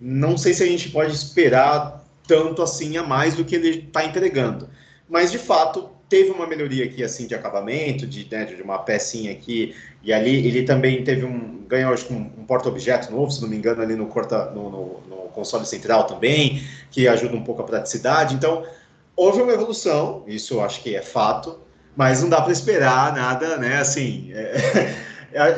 não 0.01 0.39
sei 0.39 0.55
se 0.55 0.63
a 0.63 0.67
gente 0.67 0.91
pode 0.91 1.13
esperar 1.13 2.05
tanto 2.25 2.63
assim 2.63 2.97
a 2.99 3.03
mais 3.03 3.35
do 3.35 3.45
que 3.45 3.57
ele 3.57 3.85
está 3.89 4.05
entregando, 4.05 4.69
mas 5.09 5.33
de 5.33 5.39
fato 5.39 5.98
teve 6.09 6.31
uma 6.31 6.47
melhoria 6.47 6.85
aqui 6.85 7.05
assim 7.05 7.27
de 7.27 7.35
acabamento, 7.35 8.07
de, 8.07 8.27
né, 8.31 8.45
de 8.45 8.61
uma 8.63 8.79
pecinha 8.79 9.33
aqui 9.33 9.75
e 10.03 10.13
ali. 10.13 10.47
Ele 10.47 10.63
também 10.63 11.05
teve 11.05 11.25
um 11.25 11.59
ganhou 11.69 11.93
acho 11.93 12.07
que 12.07 12.15
um, 12.15 12.31
um 12.39 12.45
porta-objeto 12.45 13.13
novo, 13.13 13.31
se 13.31 13.43
não 13.43 13.49
me 13.49 13.57
engano, 13.57 13.83
ali 13.83 13.95
no, 13.95 14.07
corta, 14.07 14.51
no, 14.51 14.71
no, 14.71 15.01
no, 15.07 15.17
console 15.29 15.67
central 15.67 16.05
também, 16.05 16.63
que 16.91 17.07
ajuda 17.07 17.37
um 17.37 17.45
pouco 17.45 17.63
a 17.63 17.65
praticidade. 17.65 18.35
Então 18.35 18.65
houve 19.15 19.43
uma 19.43 19.53
evolução, 19.53 20.25
isso 20.27 20.61
acho 20.61 20.83
que 20.83 20.97
é 20.97 21.03
fato, 21.03 21.61
mas 21.95 22.23
não 22.23 22.29
dá 22.29 22.41
para 22.41 22.53
esperar 22.53 23.13
nada, 23.15 23.57
né? 23.59 23.79
Assim, 23.79 24.33
É, 24.33 24.95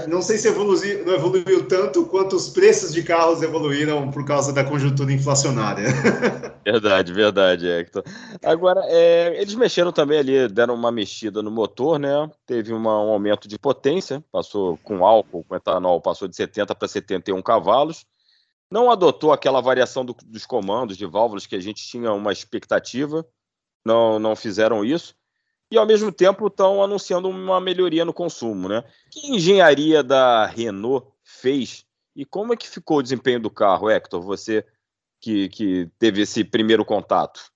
não 0.09 0.21
sei 0.21 0.37
se 0.37 0.49
evoluiu, 0.49 1.05
não 1.05 1.15
evoluiu 1.15 1.69
tanto 1.69 2.05
quanto 2.07 2.35
os 2.35 2.49
preços 2.49 2.93
de 2.93 3.03
carros 3.03 3.41
evoluíram 3.41 4.11
por 4.11 4.25
causa 4.25 4.53
da 4.53 4.65
conjuntura 4.65 5.13
inflacionária. 5.13 5.89
Verdade, 6.63 7.13
verdade, 7.13 7.67
Hector. 7.67 8.05
Agora, 8.45 8.83
é, 8.85 9.41
eles 9.41 9.55
mexeram 9.55 9.91
também 9.91 10.19
ali, 10.19 10.47
deram 10.47 10.75
uma 10.75 10.93
mexida 10.93 11.43
no 11.43 11.51
motor, 11.51 11.99
né? 11.99 12.31
Teve 12.45 12.75
uma, 12.75 13.03
um 13.03 13.09
aumento 13.09 13.49
de 13.49 13.59
potência, 13.59 14.23
passou 14.31 14.77
com 14.85 15.05
álcool, 15.05 15.43
com 15.43 15.57
etanol, 15.57 16.03
passou 16.03 16.29
de 16.29 16.37
70 16.37 16.75
para 16.75 16.87
71 16.87 17.41
cavalos. 17.41 18.05
Não 18.71 18.91
adotou 18.91 19.33
aquela 19.33 19.63
variação 19.63 20.05
do, 20.05 20.15
dos 20.27 20.45
comandos 20.45 20.99
de 20.99 21.07
válvulas 21.07 21.47
que 21.47 21.57
a 21.57 21.61
gente 21.61 21.83
tinha 21.83 22.13
uma 22.13 22.31
expectativa, 22.31 23.27
não, 23.85 24.19
não 24.19 24.37
fizeram 24.37 24.85
isso 24.85 25.15
e 25.71 25.79
ao 25.79 25.87
mesmo 25.87 26.11
tempo 26.11 26.47
estão 26.47 26.83
anunciando 26.83 27.29
uma 27.29 27.61
melhoria 27.61 28.05
no 28.05 28.13
consumo, 28.13 28.69
né? 28.69 28.85
Que 29.11 29.35
engenharia 29.35 30.03
da 30.03 30.47
Renault 30.47 31.07
fez 31.23 31.87
e 32.15 32.25
como 32.25 32.53
é 32.53 32.57
que 32.57 32.69
ficou 32.69 32.99
o 32.99 33.03
desempenho 33.03 33.41
do 33.41 33.51
carro, 33.51 33.89
Hector? 33.89 34.21
Você 34.21 34.65
que, 35.21 35.49
que 35.49 35.89
teve 35.99 36.23
esse 36.23 36.43
primeiro 36.43 36.85
contato. 36.85 37.51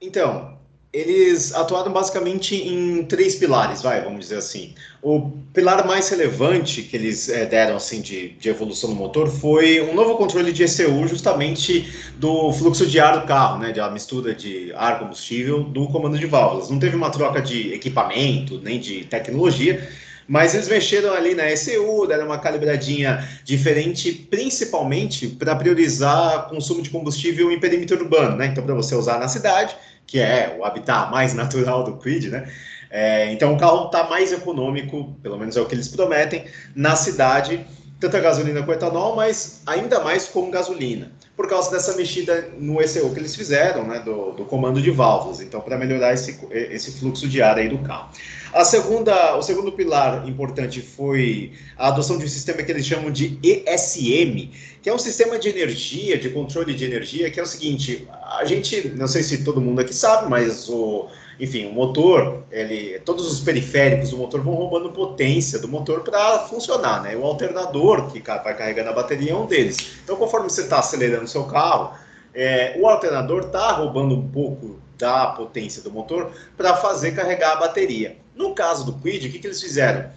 Então, 0.00 0.58
eles 0.96 1.54
atuaram 1.54 1.92
basicamente 1.92 2.56
em 2.56 3.04
três 3.04 3.34
pilares, 3.34 3.82
vai, 3.82 4.00
vamos 4.02 4.20
dizer 4.20 4.38
assim. 4.38 4.74
O 5.02 5.30
pilar 5.52 5.86
mais 5.86 6.08
relevante 6.08 6.82
que 6.82 6.96
eles 6.96 7.28
é, 7.28 7.44
deram 7.44 7.76
assim 7.76 8.00
de, 8.00 8.30
de, 8.30 8.48
evolução 8.48 8.88
do 8.88 8.96
motor 8.96 9.28
foi 9.28 9.82
um 9.82 9.94
novo 9.94 10.16
controle 10.16 10.52
de 10.52 10.64
ECU, 10.64 11.06
justamente 11.06 11.92
do 12.16 12.50
fluxo 12.54 12.86
de 12.86 12.98
ar 12.98 13.20
do 13.20 13.26
carro, 13.26 13.58
né, 13.58 13.72
da 13.72 13.90
mistura 13.90 14.34
de 14.34 14.72
ar 14.74 14.98
combustível 14.98 15.62
do 15.64 15.86
comando 15.88 16.18
de 16.18 16.24
válvulas. 16.24 16.70
Não 16.70 16.78
teve 16.78 16.96
uma 16.96 17.10
troca 17.10 17.42
de 17.42 17.74
equipamento 17.74 18.58
nem 18.64 18.80
de 18.80 19.04
tecnologia, 19.04 19.86
mas 20.28 20.54
eles 20.54 20.68
mexeram 20.68 21.12
ali 21.12 21.34
na 21.34 21.50
ECU, 21.50 22.06
deram 22.06 22.26
uma 22.26 22.38
calibradinha 22.38 23.28
diferente, 23.44 24.12
principalmente 24.12 25.28
para 25.28 25.54
priorizar 25.54 26.48
consumo 26.48 26.82
de 26.82 26.90
combustível 26.90 27.50
em 27.50 27.60
perímetro 27.60 28.02
urbano, 28.02 28.36
né? 28.36 28.46
Então, 28.46 28.64
para 28.64 28.74
você 28.74 28.94
usar 28.94 29.18
na 29.18 29.28
cidade 29.28 29.76
que 30.06 30.20
é 30.20 30.56
o 30.58 30.64
habitat 30.64 31.10
mais 31.10 31.34
natural 31.34 31.82
do 31.82 31.96
Quid, 31.96 32.30
né? 32.30 32.48
É, 32.88 33.32
então 33.32 33.52
o 33.52 33.58
carro 33.58 33.86
está 33.86 34.04
mais 34.04 34.32
econômico, 34.32 35.16
pelo 35.22 35.36
menos 35.36 35.56
é 35.56 35.60
o 35.60 35.66
que 35.66 35.74
eles 35.74 35.88
prometem, 35.88 36.44
na 36.74 36.94
cidade, 36.94 37.66
tanto 37.98 38.16
a 38.16 38.20
gasolina 38.20 38.62
quanto 38.62 38.84
etanol, 38.84 39.16
mas 39.16 39.60
ainda 39.66 40.00
mais 40.00 40.26
com 40.28 40.50
gasolina, 40.50 41.10
por 41.36 41.48
causa 41.48 41.70
dessa 41.70 41.96
mexida 41.96 42.48
no 42.58 42.80
ECU 42.80 43.12
que 43.12 43.18
eles 43.18 43.34
fizeram, 43.34 43.84
né, 43.84 43.98
do, 43.98 44.32
do 44.32 44.44
comando 44.44 44.80
de 44.80 44.90
válvulas, 44.92 45.40
então 45.40 45.60
para 45.60 45.76
melhorar 45.76 46.14
esse, 46.14 46.38
esse 46.50 46.92
fluxo 46.92 47.28
de 47.28 47.42
ar 47.42 47.58
aí 47.58 47.68
do 47.68 47.78
carro. 47.78 48.08
A 48.56 48.64
segunda, 48.64 49.36
o 49.36 49.42
segundo 49.42 49.70
pilar 49.70 50.26
importante 50.26 50.80
foi 50.80 51.52
a 51.76 51.88
adoção 51.88 52.16
de 52.16 52.24
um 52.24 52.28
sistema 52.28 52.62
que 52.62 52.72
eles 52.72 52.86
chamam 52.86 53.10
de 53.10 53.38
ESM, 53.42 54.50
que 54.80 54.88
é 54.88 54.94
um 54.94 54.98
sistema 54.98 55.38
de 55.38 55.50
energia, 55.50 56.16
de 56.16 56.30
controle 56.30 56.72
de 56.72 56.82
energia, 56.82 57.30
que 57.30 57.38
é 57.38 57.42
o 57.42 57.46
seguinte, 57.46 58.08
a 58.38 58.46
gente, 58.46 58.88
não 58.96 59.06
sei 59.06 59.22
se 59.22 59.44
todo 59.44 59.60
mundo 59.60 59.82
aqui 59.82 59.94
sabe, 59.94 60.30
mas 60.30 60.70
o 60.70 61.06
enfim, 61.38 61.66
o 61.66 61.72
motor, 61.74 62.44
ele, 62.50 62.98
todos 63.00 63.30
os 63.30 63.40
periféricos 63.40 64.08
do 64.08 64.16
motor 64.16 64.40
vão 64.40 64.54
roubando 64.54 64.90
potência 64.90 65.58
do 65.58 65.68
motor 65.68 66.00
para 66.00 66.38
funcionar, 66.48 67.02
né? 67.02 67.14
O 67.14 67.26
alternador 67.26 68.10
que 68.10 68.22
vai 68.22 68.56
carregando 68.56 68.88
a 68.88 68.94
bateria 68.94 69.32
é 69.32 69.36
um 69.36 69.44
deles. 69.44 69.98
Então, 70.02 70.16
conforme 70.16 70.48
você 70.48 70.62
está 70.62 70.78
acelerando 70.78 71.28
seu 71.28 71.44
carro, 71.44 71.92
é, 72.34 72.74
o 72.80 72.88
alternador 72.88 73.42
está 73.42 73.72
roubando 73.72 74.14
um 74.14 74.26
pouco 74.26 74.80
da 74.98 75.28
potência 75.28 75.82
do 75.82 75.90
motor 75.90 76.32
para 76.56 76.76
fazer 76.76 77.12
carregar 77.12 77.52
a 77.52 77.56
bateria. 77.56 78.16
No 78.34 78.54
caso 78.54 78.84
do 78.84 78.92
Quid, 78.94 79.28
o 79.28 79.32
que, 79.32 79.38
que 79.38 79.46
eles 79.46 79.60
fizeram? 79.60 80.10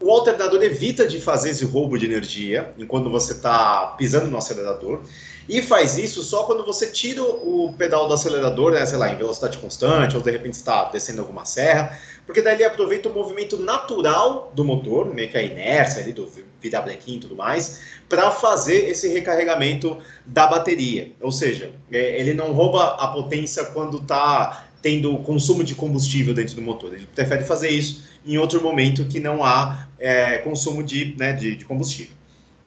O 0.00 0.12
alternador 0.12 0.62
evita 0.62 1.06
de 1.08 1.20
fazer 1.20 1.50
esse 1.50 1.64
roubo 1.64 1.98
de 1.98 2.06
energia 2.06 2.72
enquanto 2.78 3.10
você 3.10 3.32
está 3.32 3.94
pisando 3.98 4.28
no 4.28 4.38
acelerador 4.38 5.02
e 5.48 5.60
faz 5.60 5.98
isso 5.98 6.22
só 6.22 6.44
quando 6.44 6.64
você 6.64 6.86
tira 6.86 7.22
o 7.22 7.74
pedal 7.76 8.06
do 8.06 8.14
acelerador, 8.14 8.72
né, 8.72 8.86
sei 8.86 8.96
lá, 8.96 9.10
em 9.10 9.16
velocidade 9.16 9.58
constante 9.58 10.14
ou 10.14 10.22
de 10.22 10.30
repente 10.30 10.54
está 10.54 10.84
descendo 10.84 11.22
alguma 11.22 11.44
serra, 11.44 11.98
porque 12.26 12.42
daí 12.42 12.54
ele 12.54 12.64
aproveita 12.64 13.08
o 13.08 13.12
movimento 13.12 13.56
natural 13.56 14.52
do 14.54 14.64
motor, 14.64 15.12
meio 15.12 15.30
que 15.30 15.38
a 15.38 15.42
inércia 15.42 16.02
ali 16.02 16.12
do 16.12 16.30
virar 16.60 16.82
brequim 16.82 17.16
e 17.16 17.20
tudo 17.20 17.34
mais, 17.34 17.80
para 18.08 18.30
fazer 18.30 18.88
esse 18.88 19.08
recarregamento 19.08 19.96
da 20.26 20.46
bateria. 20.46 21.12
Ou 21.20 21.32
seja, 21.32 21.72
é, 21.90 22.20
ele 22.20 22.34
não 22.34 22.52
rouba 22.52 22.96
a 22.96 23.08
potência 23.08 23.64
quando 23.64 23.98
está 23.98 24.68
tendo 24.82 25.16
consumo 25.18 25.64
de 25.64 25.74
combustível 25.74 26.34
dentro 26.34 26.54
do 26.54 26.62
motor. 26.62 26.94
Ele 26.94 27.08
prefere 27.14 27.44
fazer 27.44 27.70
isso 27.70 28.04
em 28.28 28.36
outro 28.36 28.62
momento 28.62 29.06
que 29.06 29.18
não 29.18 29.42
há 29.42 29.88
é, 29.98 30.38
consumo 30.38 30.82
de, 30.82 31.16
né, 31.18 31.32
de, 31.32 31.56
de 31.56 31.64
combustível. 31.64 32.12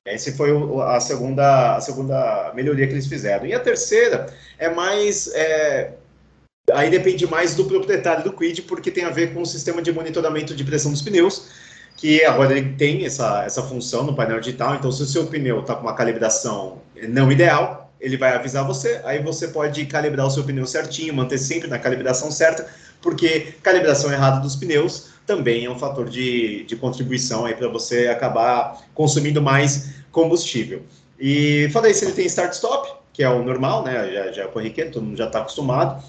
Essa 0.03 0.31
foi 0.31 0.49
a 0.83 0.99
segunda, 0.99 1.75
a 1.75 1.81
segunda 1.81 2.51
melhoria 2.55 2.87
que 2.87 2.93
eles 2.93 3.05
fizeram. 3.05 3.45
E 3.45 3.53
a 3.53 3.59
terceira 3.59 4.33
é 4.57 4.67
mais. 4.67 5.31
É, 5.35 5.91
aí 6.73 6.89
depende 6.89 7.27
mais 7.27 7.53
do 7.53 7.65
proprietário 7.65 8.23
do 8.23 8.33
Quid, 8.33 8.63
porque 8.63 8.89
tem 8.89 9.03
a 9.03 9.11
ver 9.11 9.31
com 9.31 9.43
o 9.43 9.45
sistema 9.45 9.79
de 9.79 9.91
monitoramento 9.91 10.55
de 10.55 10.63
pressão 10.63 10.91
dos 10.91 11.03
pneus, 11.03 11.51
que 11.95 12.25
agora 12.25 12.57
ele 12.57 12.73
tem 12.73 13.05
essa, 13.05 13.43
essa 13.43 13.61
função 13.61 14.03
no 14.03 14.15
painel 14.15 14.39
digital. 14.39 14.73
Então, 14.73 14.91
se 14.91 15.03
o 15.03 15.05
seu 15.05 15.27
pneu 15.27 15.59
está 15.59 15.75
com 15.75 15.83
uma 15.83 15.93
calibração 15.93 16.81
não 17.07 17.31
ideal, 17.31 17.93
ele 17.99 18.17
vai 18.17 18.33
avisar 18.33 18.65
você, 18.65 18.99
aí 19.03 19.21
você 19.21 19.49
pode 19.49 19.85
calibrar 19.85 20.25
o 20.25 20.31
seu 20.31 20.43
pneu 20.43 20.65
certinho, 20.65 21.13
manter 21.13 21.37
sempre 21.37 21.69
na 21.69 21.77
calibração 21.77 22.31
certa, 22.31 22.67
porque 22.99 23.53
calibração 23.61 24.11
errada 24.11 24.39
dos 24.39 24.55
pneus 24.55 25.10
também 25.31 25.63
é 25.63 25.69
um 25.69 25.79
fator 25.79 26.09
de, 26.09 26.65
de 26.65 26.75
contribuição 26.75 27.45
aí 27.45 27.55
para 27.55 27.69
você 27.69 28.07
acabar 28.07 28.85
consumindo 28.93 29.41
mais 29.41 29.93
combustível. 30.11 30.81
E 31.17 31.69
falei 31.71 31.93
se 31.93 32.03
ele 32.03 32.13
tem 32.13 32.25
start-stop, 32.25 32.91
que 33.13 33.23
é 33.23 33.29
o 33.29 33.41
normal, 33.43 33.83
né? 33.83 34.11
Já, 34.11 34.31
já 34.33 34.43
é 34.43 34.47
corriqueiro, 34.47 34.91
todo 34.91 35.03
mundo 35.03 35.17
já 35.17 35.27
está 35.27 35.39
acostumado. 35.39 36.03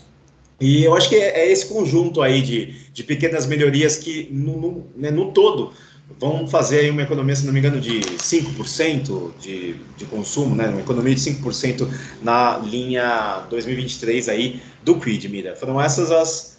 E 0.61 0.83
eu 0.83 0.97
acho 0.97 1.09
que 1.09 1.15
é, 1.15 1.41
é, 1.41 1.53
esse 1.53 1.67
conjunto 1.67 2.21
aí 2.21 2.43
de, 2.43 2.75
de 2.93 3.05
pequenas 3.05 3.47
melhorias 3.47 3.97
que, 3.97 4.29
no, 4.33 4.61
no, 4.61 4.87
né, 4.97 5.11
no 5.11 5.31
todo, 5.31 5.73
vão 6.19 6.49
fazer 6.49 6.81
aí 6.81 6.91
uma 6.91 7.03
economia, 7.03 7.37
se 7.37 7.47
não 7.47 7.53
me 7.53 7.61
engano, 7.61 7.81
de 7.81 8.01
5% 8.01 9.33
de, 9.41 9.77
de 9.97 10.05
consumo, 10.07 10.57
né? 10.57 10.69
Uma 10.69 10.81
economia 10.81 11.15
de 11.15 11.21
5% 11.21 11.89
na 12.21 12.59
linha 12.59 13.47
2023 13.51 14.29
aí 14.29 14.61
do 14.83 14.99
Quid, 14.99 15.29
Mira. 15.29 15.55
Foram 15.55 15.81
essas 15.81 16.11
as, 16.11 16.52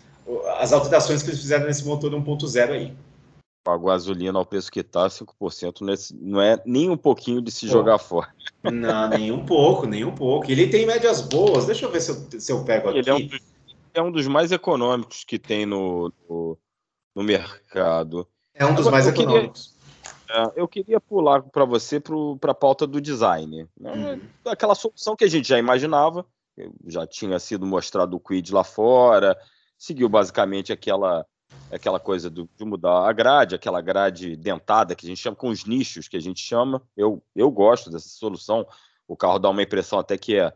as 0.58 0.72
alterações 0.72 1.22
que 1.22 1.30
eles 1.30 1.42
fizeram 1.42 1.65
nesse 1.65 1.86
motor 1.86 2.12
1.0 2.12 2.70
aí. 2.72 2.94
A 3.65 3.77
gasolina 3.77 4.38
ao 4.38 4.46
preço 4.46 4.72
que 4.72 4.82
está, 4.82 5.08
5% 5.08 5.82
não 5.82 5.94
é, 5.94 5.96
não 6.13 6.42
é 6.42 6.62
nem 6.65 6.89
um 6.89 6.98
pouquinho 6.98 7.42
de 7.42 7.50
se 7.50 7.65
Pô. 7.68 7.72
jogar 7.72 7.98
fora. 7.98 8.34
Não, 8.63 9.10
nem 9.10 9.32
um 9.32 9.46
pouco, 9.46 9.86
nem 9.86 10.03
um 10.03 10.13
pouco. 10.13 10.51
Ele 10.51 10.68
tem 10.68 10.86
médias 10.86 11.22
boas, 11.22 11.65
deixa 11.65 11.86
eu 11.86 11.92
ver 11.92 12.01
se 12.01 12.12
eu, 12.12 12.42
se 12.42 12.51
eu 12.51 12.63
pego 12.65 12.89
aqui. 12.89 13.00
Ele 13.00 13.10
é 13.10 13.13
um, 13.13 13.27
dos, 13.27 13.39
é 13.94 14.01
um 14.01 14.12
dos 14.12 14.27
mais 14.27 14.51
econômicos 14.51 15.24
que 15.24 15.39
tem 15.39 15.65
no, 15.65 16.12
no, 16.30 16.58
no 17.15 17.24
mercado. 17.24 18.27
É 18.53 18.65
um 18.65 18.75
dos 18.75 18.88
Agora, 18.88 19.03
mais 19.03 19.06
eu 19.06 19.13
econômicos. 19.13 19.74
Queria, 20.27 20.44
é, 20.44 20.51
eu 20.56 20.68
queria 20.68 21.00
pular 21.00 21.42
para 21.44 21.63
você 21.63 22.01
para 22.39 22.51
a 22.51 22.56
pauta 22.56 22.86
do 22.86 23.00
design. 23.00 23.68
Né? 23.80 23.92
Uhum. 23.92 24.51
Aquela 24.51 24.75
solução 24.75 25.15
que 25.15 25.24
a 25.24 25.30
gente 25.30 25.48
já 25.48 25.58
imaginava, 25.58 26.25
já 26.86 27.08
tinha 27.08 27.39
sido 27.39 27.65
mostrado 27.65 28.15
o 28.18 28.20
Quid 28.20 28.53
lá 28.53 28.63
fora, 28.63 29.38
seguiu 29.83 30.07
basicamente 30.07 30.71
aquela 30.71 31.25
aquela 31.71 31.99
coisa 31.99 32.29
do, 32.29 32.49
de 32.55 32.65
mudar 32.65 33.07
a 33.07 33.11
grade, 33.11 33.53
aquela 33.53 33.81
grade 33.81 34.35
dentada 34.35 34.95
que 34.95 35.05
a 35.05 35.09
gente 35.09 35.21
chama 35.21 35.35
com 35.35 35.49
os 35.49 35.65
nichos 35.65 36.07
que 36.07 36.17
a 36.17 36.19
gente 36.19 36.39
chama. 36.39 36.81
Eu, 36.95 37.21
eu 37.35 37.51
gosto 37.51 37.91
dessa 37.91 38.07
solução. 38.09 38.65
O 39.07 39.15
carro 39.15 39.37
dá 39.37 39.49
uma 39.49 39.61
impressão 39.61 39.99
até 39.99 40.17
que 40.17 40.39
é, 40.39 40.53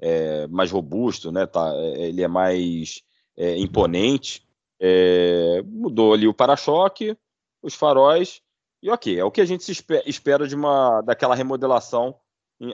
é 0.00 0.46
mais 0.48 0.70
robusto, 0.70 1.30
né? 1.30 1.46
Tá, 1.46 1.72
é, 1.74 2.08
ele 2.08 2.22
é 2.22 2.28
mais 2.28 3.02
é, 3.36 3.56
imponente. 3.58 4.48
É, 4.80 5.62
mudou 5.66 6.12
ali 6.12 6.26
o 6.26 6.34
para-choque, 6.34 7.16
os 7.62 7.74
faróis 7.74 8.40
e 8.82 8.90
ok, 8.90 9.18
é 9.18 9.24
o 9.24 9.30
que 9.30 9.42
a 9.42 9.44
gente 9.44 9.70
espera 10.06 10.48
de 10.48 10.54
uma 10.54 11.02
daquela 11.02 11.34
remodelação, 11.34 12.16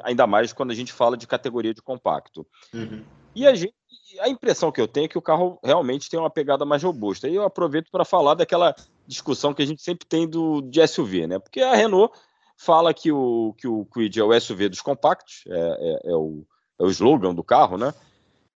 ainda 0.03 0.27
mais 0.27 0.53
quando 0.53 0.71
a 0.71 0.75
gente 0.75 0.93
fala 0.93 1.17
de 1.17 1.27
categoria 1.27 1.73
de 1.73 1.83
compacto. 1.83 2.47
Uhum. 2.73 3.05
E 3.35 3.47
a 3.47 3.55
gente 3.55 3.75
a 4.21 4.29
impressão 4.29 4.73
que 4.73 4.81
eu 4.81 4.89
tenho 4.89 5.07
é 5.07 5.09
que 5.09 5.19
o 5.19 5.23
carro 5.23 5.59
realmente 5.63 6.09
tem 6.09 6.19
uma 6.19 6.31
pegada 6.31 6.65
mais 6.65 6.83
robusta. 6.83 7.29
E 7.29 7.35
eu 7.35 7.43
aproveito 7.43 7.91
para 7.91 8.05
falar 8.05 8.35
daquela 8.35 8.75
discussão 9.07 9.53
que 9.53 9.63
a 9.63 9.67
gente 9.67 9.83
sempre 9.83 10.07
tem 10.07 10.29
do, 10.29 10.63
de 10.63 10.87
SUV, 10.87 11.27
né? 11.27 11.39
Porque 11.39 11.61
a 11.61 11.75
Renault 11.75 12.17
fala 12.57 12.95
que 12.95 13.13
o, 13.13 13.55
que 13.59 13.67
o 13.69 13.85
Quid 13.87 14.19
é 14.19 14.25
o 14.25 14.41
SUV 14.41 14.69
dos 14.69 14.81
compactos, 14.81 15.45
é, 15.47 15.53
é, 15.59 16.11
é, 16.11 16.15
o, 16.15 16.47
é 16.79 16.85
o 16.85 16.91
slogan 16.91 17.35
do 17.35 17.45
carro, 17.45 17.77
né? 17.77 17.93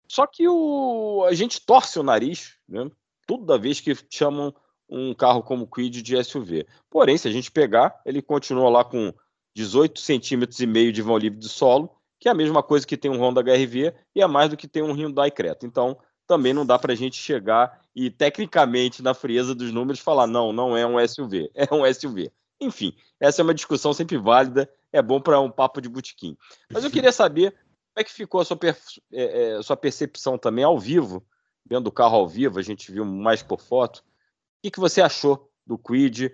Só 0.08 0.26
que 0.26 0.48
o, 0.48 1.24
a 1.28 1.34
gente 1.34 1.64
torce 1.64 1.98
o 1.98 2.02
nariz, 2.02 2.56
né? 2.68 2.90
Toda 3.26 3.58
vez 3.58 3.80
que 3.80 3.96
chamam 4.10 4.54
um 4.88 5.14
carro 5.14 5.42
como 5.42 5.68
Quid 5.68 6.02
de 6.02 6.24
SUV. 6.24 6.66
Porém, 6.88 7.16
se 7.16 7.28
a 7.28 7.30
gente 7.30 7.50
pegar, 7.50 8.00
ele 8.04 8.20
continua 8.20 8.68
lá 8.68 8.84
com 8.84 9.12
18 9.54 10.00
centímetros 10.00 10.60
e 10.60 10.66
meio 10.66 10.92
de 10.92 11.02
vão 11.02 11.18
livre 11.18 11.38
de 11.38 11.48
solo 11.48 12.00
que 12.20 12.28
é 12.28 12.30
a 12.30 12.34
mesma 12.34 12.62
coisa 12.62 12.86
que 12.86 12.98
tem 12.98 13.10
um 13.10 13.18
Honda 13.18 13.40
HRV 13.40 13.94
e 14.14 14.20
é 14.20 14.26
mais 14.26 14.50
do 14.50 14.56
que 14.56 14.68
tem 14.68 14.82
um 14.82 14.92
Hyundai 14.92 15.30
Creta. 15.30 15.66
Então, 15.66 15.98
também 16.26 16.52
não 16.52 16.66
dá 16.66 16.78
para 16.78 16.92
a 16.92 16.96
gente 16.96 17.16
chegar 17.16 17.80
e, 17.96 18.10
tecnicamente, 18.10 19.02
na 19.02 19.14
frieza 19.14 19.54
dos 19.54 19.72
números, 19.72 19.98
falar, 19.98 20.26
não, 20.26 20.52
não 20.52 20.76
é 20.76 20.86
um 20.86 21.04
SUV, 21.08 21.50
é 21.54 21.74
um 21.74 21.82
SUV. 21.92 22.30
Enfim, 22.60 22.94
essa 23.18 23.40
é 23.40 23.42
uma 23.42 23.54
discussão 23.54 23.94
sempre 23.94 24.18
válida, 24.18 24.70
é 24.92 25.00
bom 25.00 25.18
para 25.18 25.40
um 25.40 25.50
papo 25.50 25.80
de 25.80 25.88
botequim. 25.88 26.36
Mas 26.70 26.84
eu 26.84 26.90
queria 26.90 27.10
saber 27.10 27.52
como 27.52 27.96
é 27.96 28.04
que 28.04 28.12
ficou 28.12 28.42
a 28.42 28.44
sua, 28.44 28.56
per 28.56 28.76
é, 29.10 29.56
é, 29.56 29.62
sua 29.62 29.76
percepção 29.76 30.36
também 30.36 30.62
ao 30.62 30.78
vivo, 30.78 31.24
vendo 31.64 31.86
o 31.86 31.92
carro 31.92 32.16
ao 32.16 32.28
vivo, 32.28 32.58
a 32.58 32.62
gente 32.62 32.92
viu 32.92 33.04
mais 33.06 33.42
por 33.42 33.62
foto. 33.62 33.98
O 33.98 34.02
que, 34.62 34.70
que 34.70 34.80
você 34.80 35.00
achou 35.00 35.50
do 35.66 35.78
Quid? 35.78 36.30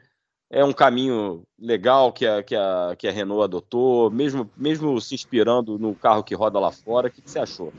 É 0.50 0.65
um 0.65 0.73
caminho 0.73 1.45
legal 1.59 2.12
que 2.12 2.26
a, 2.26 2.43
que 2.43 2.55
a, 2.55 2.95
que 2.97 3.09
a 3.09 3.12
Renault 3.12 3.43
adotou, 3.45 4.11
mesmo, 4.11 4.50
mesmo 4.57 5.00
se 5.00 5.15
inspirando 5.15 5.79
no 5.79 5.97
carro 5.97 6.23
que 6.25 6.35
roda 6.35 6.59
lá 6.61 6.71
fora. 6.73 7.09
O 7.09 7.11
que, 7.12 7.21
que 7.23 7.31
você 7.31 7.38
achou? 7.41 7.75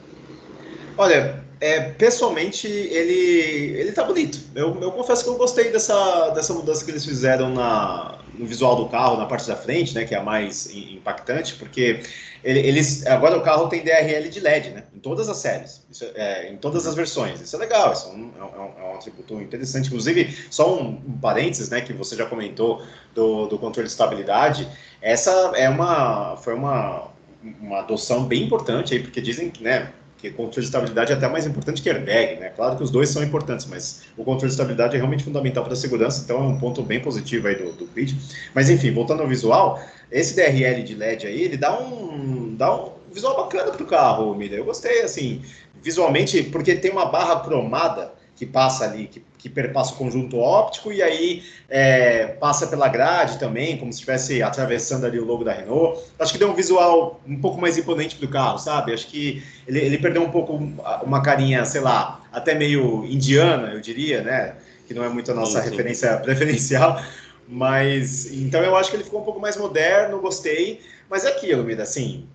Olha, 0.98 1.44
é, 1.60 1.80
pessoalmente 1.92 2.68
ele 2.68 3.78
ele 3.78 3.92
tá 3.92 4.04
bonito. 4.04 4.40
Eu, 4.56 4.80
eu 4.82 4.92
confesso 4.92 5.24
que 5.24 5.30
eu 5.30 5.38
gostei 5.38 5.72
dessa, 5.72 6.30
dessa 6.30 6.54
mudança 6.54 6.84
que 6.84 6.92
eles 6.92 7.06
fizeram 7.06 7.54
na, 7.54 8.20
no 8.34 8.46
visual 8.46 8.76
do 8.76 8.90
carro, 8.90 9.18
na 9.18 9.26
parte 9.26 9.48
da 9.48 9.56
frente, 9.56 9.94
né, 9.96 10.06
que 10.06 10.14
é 10.14 10.18
a 10.18 10.24
mais 10.24 10.70
impactante, 10.74 11.56
porque 11.56 12.02
eles 12.44 13.06
agora 13.08 13.38
o 13.38 13.42
carro 13.42 13.68
tem 13.68 13.84
DRL 13.84 14.30
de 14.30 14.40
LED, 14.40 14.70
né, 14.70 14.84
em 14.94 15.00
todas 15.00 15.28
as 15.28 15.38
séries, 15.38 15.82
é, 16.16 16.50
em 16.52 16.58
todas 16.58 16.86
as 16.86 16.96
versões. 16.96 17.42
Isso 17.42 17.56
é 17.56 17.60
legal, 17.60 17.94
isso 17.94 18.08
é 18.08 18.12
um, 18.12 18.32
é 18.40 18.44
um, 18.44 18.86
é 18.86 18.92
um 18.92 18.96
atributo 18.96 19.42
interessante. 19.42 19.88
Inclusive, 19.88 20.36
só 20.50 20.80
um, 20.80 21.02
um, 21.08 21.18
parênteses, 21.20 21.70
né, 21.70 21.82
que 21.82 21.94
você 21.94 22.16
já 22.16 22.26
comentou 22.26 22.84
do, 23.14 23.48
do 23.48 23.58
controle 23.58 23.88
de 23.88 23.92
estabilidade. 23.92 24.68
Essa 25.02 25.32
é 25.56 25.70
uma 25.70 26.38
foi 26.38 26.54
uma 26.54 27.16
uma 27.60 27.80
adoção 27.80 28.26
bem 28.26 28.44
importante 28.44 28.94
aí, 28.94 29.02
porque 29.02 29.22
dizem 29.22 29.50
que, 29.50 29.64
né, 29.64 29.94
que 30.18 30.32
controle 30.32 30.62
de 30.62 30.66
estabilidade 30.66 31.12
é 31.12 31.16
até 31.16 31.28
mais 31.28 31.46
importante 31.46 31.82
que 31.82 31.90
airbag, 31.90 32.40
né? 32.40 32.50
Claro 32.50 32.76
que 32.76 32.84
os 32.84 32.90
dois 32.90 33.10
são 33.10 33.24
importantes, 33.24 33.66
mas 33.68 34.02
o 34.18 34.24
controle 34.24 34.48
de 34.48 34.54
estabilidade 34.54 34.96
é 34.96 34.98
realmente 34.98 35.24
fundamental 35.24 35.64
para 35.64 35.74
a 35.74 35.76
segurança, 35.76 36.24
então 36.24 36.38
é 36.38 36.48
um 36.48 36.58
ponto 36.58 36.82
bem 36.82 37.00
positivo 37.00 37.48
aí 37.48 37.56
do, 37.56 37.72
do. 37.72 37.88
Mas 38.54 38.70
enfim, 38.70 38.92
voltando 38.92 39.22
ao 39.22 39.28
visual, 39.28 39.80
esse 40.12 40.36
DRL 40.36 40.84
de 40.84 40.96
LED 40.96 41.28
aí, 41.28 41.42
ele 41.42 41.58
dá 41.58 41.80
um, 41.80 42.56
dá 42.56 42.76
um 42.76 42.94
visual 43.14 43.36
bacana 43.36 43.72
para 43.72 43.84
o 43.84 43.86
carro, 43.86 44.34
Miriam. 44.34 44.58
Eu 44.58 44.66
gostei, 44.66 45.02
assim, 45.02 45.42
visualmente, 45.84 46.42
porque 46.44 46.76
tem 46.76 46.92
uma 46.92 47.06
barra 47.06 47.42
cromada 47.42 48.17
que 48.38 48.46
passa 48.46 48.86
ali, 48.86 49.08
que, 49.08 49.22
que 49.36 49.50
perpassa 49.50 49.94
o 49.94 49.98
conjunto 49.98 50.38
óptico 50.38 50.94
e 50.94 51.02
aí 51.02 51.44
é, 51.68 52.28
passa 52.28 52.68
pela 52.68 52.88
grade 52.88 53.40
também, 53.40 53.78
como 53.78 53.92
se 53.92 53.98
estivesse 53.98 54.44
atravessando 54.44 55.08
ali 55.08 55.20
o 55.20 55.26
logo 55.26 55.44
da 55.44 55.52
Renault. 55.52 56.00
Acho 56.20 56.34
que 56.34 56.38
deu 56.38 56.52
um 56.52 56.54
visual 56.54 57.20
um 57.28 57.42
pouco 57.42 57.60
mais 57.60 57.80
imponente 57.80 58.16
para 58.16 58.28
o 58.28 58.30
carro, 58.30 58.60
sabe? 58.60 58.94
Acho 58.94 59.08
que 59.08 59.44
ele, 59.68 59.80
ele 59.80 59.98
perdeu 59.98 60.22
um 60.22 60.30
pouco 60.30 60.54
uma 61.04 61.22
carinha, 61.24 61.66
sei 61.66 61.82
lá, 61.82 62.22
até 62.32 62.54
meio 62.54 63.04
indiana, 63.06 63.72
eu 63.74 63.82
diria, 63.82 64.22
né? 64.22 64.56
Que 64.86 64.94
não 64.94 65.04
é 65.04 65.10
muito 65.10 65.32
a 65.32 65.34
nossa 65.34 65.62
sim. 65.64 65.70
referência 65.72 66.16
preferencial. 66.22 67.02
Mas, 67.48 68.32
então 68.32 68.62
eu 68.62 68.78
acho 68.78 68.92
que 68.92 68.98
ele 68.98 69.04
ficou 69.04 69.22
um 69.22 69.26
pouco 69.26 69.40
mais 69.40 69.58
moderno, 69.58 70.22
gostei. 70.22 70.82
Mas 71.10 71.26
é 71.26 71.30
aquilo, 71.30 71.64
Mida, 71.64 71.82
assim, 71.82 72.28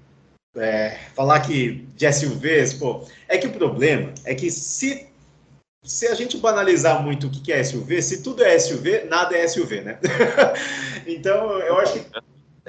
é, 0.57 0.97
falar 1.15 1.41
que 1.41 1.87
de 1.95 2.13
SUVs, 2.13 2.75
pô, 2.75 3.07
é 3.29 3.39
que 3.39 3.47
o 3.47 3.53
problema 3.53 4.13
é 4.25 4.35
que 4.35 4.51
se 4.51 5.12
se 5.85 6.07
a 6.07 6.15
gente 6.15 6.37
banalizar 6.37 7.03
muito 7.03 7.27
o 7.27 7.31
que 7.31 7.53
é 7.53 7.63
SUV, 7.63 8.01
se 8.01 8.23
tudo 8.23 8.45
é 8.45 8.57
SUV, 8.59 9.05
nada 9.05 9.37
é 9.37 9.47
SUV, 9.49 9.81
né? 9.81 9.99
então, 11.07 11.59
eu 11.59 11.79
acho 11.79 11.95
que. 11.95 12.07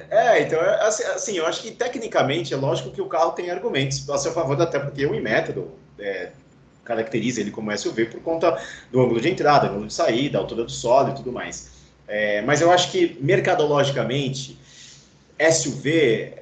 É, 0.10 0.41
então, 0.41 0.60
é, 0.60 0.88
assim, 0.88 1.03
assim, 1.03 1.38
eu 1.38 1.46
acho 1.46 1.62
que 1.62 1.72
tecnicamente 1.72 2.53
é 2.53 2.58
lógico 2.58 2.89
que 2.89 3.01
o 3.01 3.05
carro 3.05 3.32
tem 3.34 3.51
argumentos 3.51 4.10
a 4.10 4.17
seu 4.17 4.34
favor, 4.34 4.60
até 4.60 4.79
porque 4.79 5.05
o 5.05 5.13
iMétodo 5.13 5.72
é, 6.00 6.32
caracteriza 6.84 7.39
ele 7.39 7.51
como 7.51 7.75
SUV 7.77 8.05
por 8.05 8.22
conta 8.22 8.60
do 8.91 9.00
ângulo 9.00 9.22
de 9.22 9.29
entrada, 9.29 9.67
ângulo 9.67 9.88
de 9.88 9.93
saída, 9.93 10.39
altura 10.39 10.63
do 10.63 10.72
solo 10.72 11.12
e 11.12 11.15
tudo 11.15 11.32
mais. 11.32 11.72
É, 12.08 12.41
mas 12.41 12.62
eu 12.62 12.72
acho 12.72 12.91
que 12.91 13.17
mercadologicamente, 13.22 14.58
SUV 15.51 16.34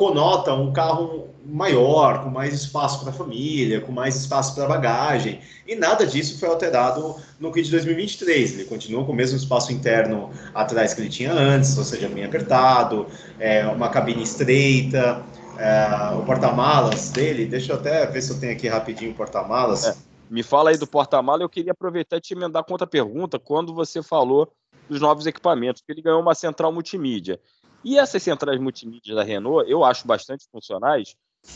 conota 0.00 0.54
um 0.54 0.72
carro 0.72 1.28
maior, 1.44 2.24
com 2.24 2.30
mais 2.30 2.54
espaço 2.54 3.00
para 3.00 3.10
a 3.10 3.12
família, 3.12 3.82
com 3.82 3.92
mais 3.92 4.16
espaço 4.16 4.54
para 4.54 4.66
bagagem. 4.66 5.40
E 5.68 5.76
nada 5.76 6.06
disso 6.06 6.40
foi 6.40 6.48
alterado 6.48 7.16
no 7.38 7.52
kit 7.52 7.70
2023. 7.70 8.54
Ele 8.54 8.64
continuou 8.64 9.04
com 9.04 9.12
o 9.12 9.14
mesmo 9.14 9.36
espaço 9.36 9.70
interno 9.74 10.30
atrás 10.54 10.94
que 10.94 11.02
ele 11.02 11.10
tinha 11.10 11.30
antes, 11.30 11.76
ou 11.76 11.84
seja, 11.84 12.08
bem 12.08 12.24
apertado, 12.24 13.08
é, 13.38 13.66
uma 13.66 13.90
cabine 13.90 14.22
estreita, 14.22 15.22
é, 15.58 16.14
o 16.16 16.22
porta-malas 16.24 17.10
dele. 17.10 17.44
Deixa 17.44 17.74
eu 17.74 17.76
até 17.76 18.06
ver 18.06 18.22
se 18.22 18.30
eu 18.30 18.40
tenho 18.40 18.54
aqui 18.54 18.68
rapidinho 18.68 19.10
o 19.10 19.14
porta-malas. 19.14 19.84
É, 19.84 19.94
me 20.30 20.42
fala 20.42 20.70
aí 20.70 20.78
do 20.78 20.86
porta-malas. 20.86 21.42
Eu 21.42 21.48
queria 21.50 21.72
aproveitar 21.72 22.16
e 22.16 22.20
te 22.22 22.32
emendar 22.32 22.64
com 22.64 22.72
outra 22.72 22.86
pergunta. 22.86 23.38
Quando 23.38 23.74
você 23.74 24.02
falou 24.02 24.50
dos 24.88 25.00
novos 25.00 25.26
equipamentos, 25.26 25.82
que 25.82 25.92
ele 25.92 26.00
ganhou 26.00 26.22
uma 26.22 26.34
central 26.34 26.72
multimídia. 26.72 27.38
E 27.84 27.98
essas 27.98 28.22
centrais 28.22 28.60
multimídia 28.60 29.14
da 29.14 29.22
Renault, 29.22 29.70
eu 29.70 29.84
acho 29.84 30.06
bastante 30.06 30.46
funcionais, 30.50 31.14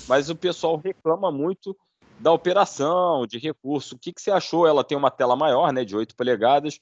mas 0.08 0.30
o 0.30 0.36
pessoal 0.36 0.76
reclama 0.76 1.30
muito 1.30 1.76
da 2.18 2.32
operação, 2.32 3.26
de 3.26 3.38
recurso. 3.38 3.94
O 3.94 3.98
que, 3.98 4.12
que 4.12 4.20
você 4.20 4.30
achou? 4.30 4.66
Ela 4.66 4.84
tem 4.84 4.96
uma 4.96 5.10
tela 5.10 5.36
maior, 5.36 5.72
né, 5.72 5.84
de 5.84 5.96
8 5.96 6.14
polegadas. 6.14 6.76
O 6.76 6.80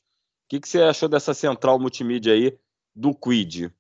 que, 0.49 0.61
que 0.61 0.69
você 0.69 0.83
achou 0.83 1.09
dessa 1.09 1.35
central 1.35 1.79
multimídia 1.79 2.33
aí 2.33 2.57
do 2.95 3.15
Quid? 3.15 3.73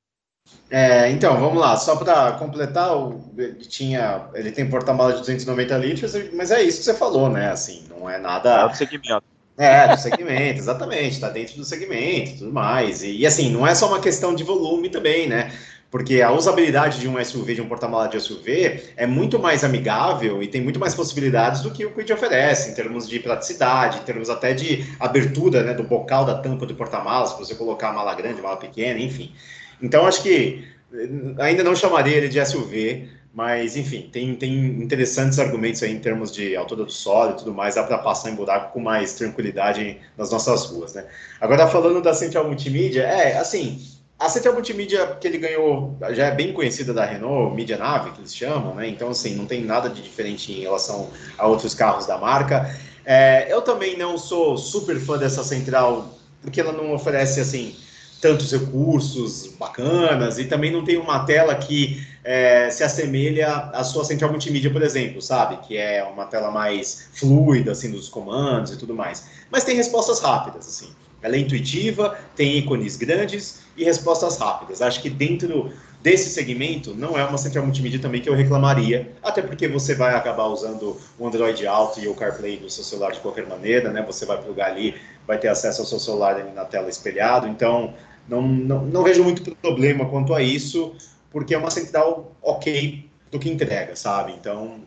É, 0.70 1.10
então, 1.10 1.38
vamos 1.38 1.60
lá, 1.60 1.76
só 1.76 1.96
para 1.96 2.32
completar, 2.32 2.90
ele, 3.36 3.64
tinha, 3.66 4.28
ele 4.34 4.50
tem 4.50 4.68
porta-malas 4.68 5.14
de 5.14 5.20
290 5.20 5.78
litros, 5.78 6.12
mas 6.32 6.50
é 6.50 6.62
isso 6.62 6.78
que 6.78 6.84
você 6.84 6.94
falou, 6.94 7.28
né? 7.28 7.50
Assim, 7.50 7.86
não 7.88 8.10
é 8.10 8.18
nada. 8.18 8.62
É 8.62 8.68
do 8.68 8.76
segmento. 8.76 9.31
É, 9.56 9.86
do 9.86 10.00
segmento, 10.00 10.58
exatamente, 10.58 11.10
está 11.10 11.28
dentro 11.28 11.56
do 11.56 11.64
segmento 11.64 12.38
tudo 12.38 12.52
mais. 12.52 13.02
E, 13.02 13.18
e, 13.18 13.26
assim, 13.26 13.50
não 13.50 13.66
é 13.66 13.74
só 13.74 13.88
uma 13.88 14.00
questão 14.00 14.34
de 14.34 14.42
volume 14.42 14.88
também, 14.88 15.28
né? 15.28 15.52
Porque 15.90 16.22
a 16.22 16.32
usabilidade 16.32 16.98
de 16.98 17.06
um 17.06 17.22
SUV, 17.22 17.54
de 17.54 17.60
um 17.60 17.68
porta-mala 17.68 18.08
de 18.08 18.18
SUV, 18.18 18.82
é 18.96 19.06
muito 19.06 19.38
mais 19.38 19.62
amigável 19.62 20.42
e 20.42 20.48
tem 20.48 20.62
muito 20.62 20.80
mais 20.80 20.94
possibilidades 20.94 21.60
do 21.60 21.70
que 21.70 21.84
o 21.84 21.92
Quid 21.92 22.10
oferece, 22.10 22.70
em 22.70 22.74
termos 22.74 23.06
de 23.06 23.18
praticidade, 23.20 23.98
em 23.98 24.02
termos 24.02 24.30
até 24.30 24.54
de 24.54 24.86
abertura 24.98 25.62
né, 25.62 25.74
do 25.74 25.82
bocal 25.82 26.24
da 26.24 26.36
tampa 26.36 26.64
do 26.64 26.74
porta-malas, 26.74 27.34
para 27.34 27.44
você 27.44 27.54
colocar 27.54 27.90
a 27.90 27.92
mala 27.92 28.14
grande, 28.14 28.40
a 28.40 28.42
mala 28.42 28.56
pequena, 28.56 28.98
enfim. 28.98 29.34
Então, 29.82 30.06
acho 30.06 30.22
que 30.22 30.64
eh, 30.94 31.08
ainda 31.38 31.62
não 31.62 31.76
chamaria 31.76 32.16
ele 32.16 32.28
de 32.28 32.42
SUV, 32.42 33.10
mas, 33.34 33.76
enfim, 33.76 34.10
tem, 34.12 34.34
tem 34.34 34.52
interessantes 34.82 35.38
argumentos 35.38 35.82
aí 35.82 35.90
em 35.90 35.98
termos 35.98 36.30
de 36.30 36.54
altura 36.54 36.84
do 36.84 36.92
solo 36.92 37.32
e 37.32 37.36
tudo 37.36 37.54
mais, 37.54 37.76
dá 37.76 37.82
para 37.82 37.96
passar 37.98 38.30
em 38.30 38.34
buraco 38.34 38.74
com 38.74 38.80
mais 38.80 39.14
tranquilidade 39.14 39.98
nas 40.18 40.30
nossas 40.30 40.66
ruas, 40.66 40.92
né? 40.92 41.06
Agora, 41.40 41.66
falando 41.66 42.02
da 42.02 42.12
Central 42.12 42.46
Multimídia, 42.46 43.04
é, 43.04 43.38
assim, 43.38 43.80
a 44.18 44.28
Central 44.28 44.52
Multimídia 44.52 45.16
que 45.18 45.26
ele 45.26 45.38
ganhou 45.38 45.96
já 46.10 46.26
é 46.26 46.30
bem 46.30 46.52
conhecida 46.52 46.92
da 46.92 47.06
Renault, 47.06 47.56
Media 47.56 47.78
Nave, 47.78 48.10
que 48.10 48.20
eles 48.20 48.36
chamam, 48.36 48.74
né? 48.74 48.86
Então, 48.86 49.08
assim, 49.08 49.34
não 49.34 49.46
tem 49.46 49.64
nada 49.64 49.88
de 49.88 50.02
diferente 50.02 50.52
em 50.52 50.60
relação 50.60 51.08
a 51.38 51.46
outros 51.46 51.74
carros 51.74 52.04
da 52.04 52.18
marca. 52.18 52.78
É, 53.02 53.50
eu 53.50 53.62
também 53.62 53.96
não 53.96 54.18
sou 54.18 54.58
super 54.58 55.00
fã 55.00 55.16
dessa 55.16 55.42
central, 55.42 56.18
porque 56.42 56.60
ela 56.60 56.72
não 56.72 56.92
oferece, 56.92 57.40
assim, 57.40 57.74
tantos 58.20 58.52
recursos 58.52 59.48
bacanas 59.58 60.38
e 60.38 60.44
também 60.44 60.70
não 60.70 60.84
tem 60.84 60.98
uma 60.98 61.24
tela 61.24 61.54
que 61.56 62.06
é, 62.24 62.70
se 62.70 62.84
assemelha 62.84 63.48
à 63.72 63.82
sua 63.82 64.04
central 64.04 64.30
multimídia, 64.30 64.70
por 64.70 64.82
exemplo, 64.82 65.20
sabe? 65.20 65.56
Que 65.66 65.76
é 65.76 66.04
uma 66.04 66.26
tela 66.26 66.50
mais 66.50 67.08
fluida, 67.14 67.72
assim, 67.72 67.90
dos 67.90 68.08
comandos 68.08 68.72
e 68.72 68.78
tudo 68.78 68.94
mais. 68.94 69.26
Mas 69.50 69.64
tem 69.64 69.76
respostas 69.76 70.20
rápidas, 70.20 70.66
assim. 70.68 70.92
Ela 71.20 71.36
é 71.36 71.38
intuitiva, 71.38 72.18
tem 72.34 72.58
ícones 72.58 72.96
grandes 72.96 73.60
e 73.76 73.84
respostas 73.84 74.38
rápidas. 74.38 74.82
Acho 74.82 75.00
que 75.00 75.08
dentro 75.08 75.72
desse 76.02 76.30
segmento 76.30 76.94
não 76.94 77.16
é 77.16 77.24
uma 77.24 77.38
central 77.38 77.64
multimídia 77.64 78.00
também 78.00 78.20
que 78.20 78.28
eu 78.28 78.34
reclamaria, 78.34 79.12
até 79.22 79.40
porque 79.40 79.68
você 79.68 79.94
vai 79.94 80.14
acabar 80.14 80.46
usando 80.46 81.00
o 81.16 81.26
Android 81.26 81.64
Auto 81.64 82.00
e 82.00 82.08
o 82.08 82.14
CarPlay 82.14 82.56
do 82.56 82.68
seu 82.68 82.82
celular 82.82 83.12
de 83.12 83.20
qualquer 83.20 83.46
maneira, 83.46 83.90
né? 83.90 84.02
Você 84.02 84.26
vai 84.26 84.42
plugar 84.42 84.70
ali, 84.70 84.96
vai 85.26 85.38
ter 85.38 85.48
acesso 85.48 85.80
ao 85.80 85.86
seu 85.86 86.00
celular 86.00 86.34
ali 86.34 86.50
na 86.50 86.64
tela 86.64 86.88
espelhado, 86.88 87.46
então 87.46 87.94
não, 88.28 88.42
não, 88.42 88.84
não 88.84 89.02
vejo 89.04 89.22
muito 89.22 89.54
problema 89.56 90.06
quanto 90.06 90.34
a 90.34 90.42
isso, 90.42 90.92
porque 91.32 91.54
é 91.54 91.58
uma 91.58 91.70
central 91.70 92.32
ok 92.42 93.08
do 93.30 93.38
que 93.38 93.48
entrega, 93.48 93.96
sabe? 93.96 94.32
Então, 94.38 94.80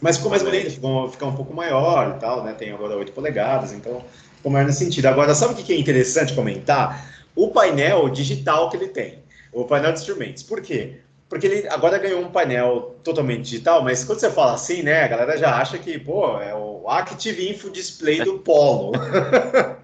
mas 0.00 0.16
ficou 0.16 0.30
mais 0.30 0.42
bonito, 0.42 0.70
ficou, 0.70 1.08
ficou 1.08 1.28
um 1.28 1.34
pouco 1.34 1.54
maior 1.54 2.14
e 2.16 2.20
tal, 2.20 2.44
né? 2.44 2.52
Tem 2.52 2.70
agora 2.70 2.96
8 2.96 3.12
polegadas, 3.12 3.72
então 3.72 4.04
ficou 4.36 4.52
maior 4.52 4.66
nesse 4.66 4.84
sentido. 4.84 5.06
Agora, 5.06 5.34
sabe 5.34 5.54
o 5.54 5.56
que 5.56 5.72
é 5.72 5.78
interessante 5.78 6.34
comentar? 6.34 7.10
O 7.34 7.48
painel 7.48 8.08
digital 8.10 8.68
que 8.68 8.76
ele 8.76 8.88
tem, 8.88 9.20
o 9.52 9.64
painel 9.64 9.92
de 9.92 9.98
instrumentos. 9.98 10.42
Por 10.42 10.60
quê? 10.60 11.00
Porque 11.28 11.46
ele 11.46 11.68
agora 11.68 11.98
ganhou 11.98 12.20
um 12.20 12.30
painel 12.30 12.96
totalmente 13.02 13.42
digital, 13.42 13.82
mas 13.82 14.04
quando 14.04 14.20
você 14.20 14.30
fala 14.30 14.54
assim, 14.54 14.82
né, 14.82 15.02
a 15.02 15.08
galera 15.08 15.36
já 15.36 15.56
acha 15.56 15.76
que, 15.76 15.98
pô, 15.98 16.38
é 16.40 16.54
o 16.54 16.88
Active 16.88 17.50
Info 17.50 17.70
Display 17.70 18.22
do 18.22 18.38
Polo. 18.38 18.92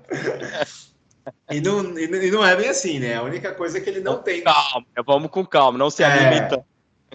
E 1.51 1.61
não, 1.61 1.99
e 1.99 2.31
não 2.31 2.45
é 2.45 2.57
bem 2.57 2.69
assim, 2.69 2.99
né? 2.99 3.17
A 3.17 3.23
única 3.23 3.53
coisa 3.53 3.79
é 3.79 3.81
que 3.81 3.89
ele 3.89 4.01
não 4.01 4.19
tem. 4.19 4.43
Calma, 4.43 4.87
vamos 5.07 5.31
com 5.31 5.45
calma, 5.45 5.79
não 5.79 5.91
se 5.91 6.03
é, 6.03 6.49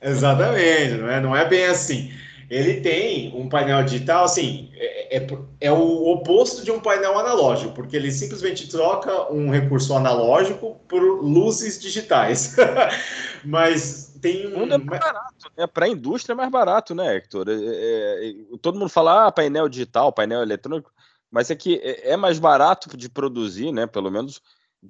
Exatamente, 0.02 0.94
não 0.96 1.10
é, 1.10 1.22
não 1.22 1.36
é 1.36 1.46
bem 1.46 1.66
assim. 1.66 2.12
Ele 2.50 2.80
tem 2.80 3.34
um 3.36 3.50
painel 3.50 3.84
digital, 3.84 4.24
assim, 4.24 4.72
é, 4.74 5.18
é, 5.18 5.18
é, 5.18 5.28
é, 5.60 5.72
o 5.72 6.08
oposto 6.08 6.64
de 6.64 6.72
um 6.72 6.80
painel 6.80 7.20
analógico, 7.20 7.74
porque 7.74 7.96
ele 7.96 8.10
simplesmente 8.10 8.70
troca 8.70 9.32
um 9.32 9.50
recurso 9.50 9.94
analógico 9.94 10.80
por 10.88 11.02
luzes 11.02 11.78
digitais. 11.80 12.56
Mas 13.44 14.18
tem 14.22 14.48
um. 14.48 14.64
é 14.64 14.78
mais 14.78 15.02
barato, 15.02 15.52
né? 15.58 15.68
Para 15.68 15.86
a 15.86 15.90
indústria 15.90 16.34
é 16.34 16.36
mais 16.36 16.50
barato, 16.50 16.96
né, 16.96 17.18
Hector? 17.18 17.48
É, 17.50 17.54
é, 17.54 18.30
é, 18.30 18.34
todo 18.62 18.80
mundo 18.80 18.90
fala, 18.90 19.28
ah, 19.28 19.32
painel 19.32 19.68
digital, 19.68 20.14
painel 20.14 20.42
eletrônico, 20.42 20.90
mas 21.38 21.52
é 21.52 21.56
que 21.56 21.76
é, 21.84 22.14
é 22.14 22.18
mais 22.18 22.40
barato 22.40 22.98
de 22.98 23.08
produzir, 23.08 23.72
né? 23.72 23.86
Pelo 23.86 24.10
menos 24.10 24.42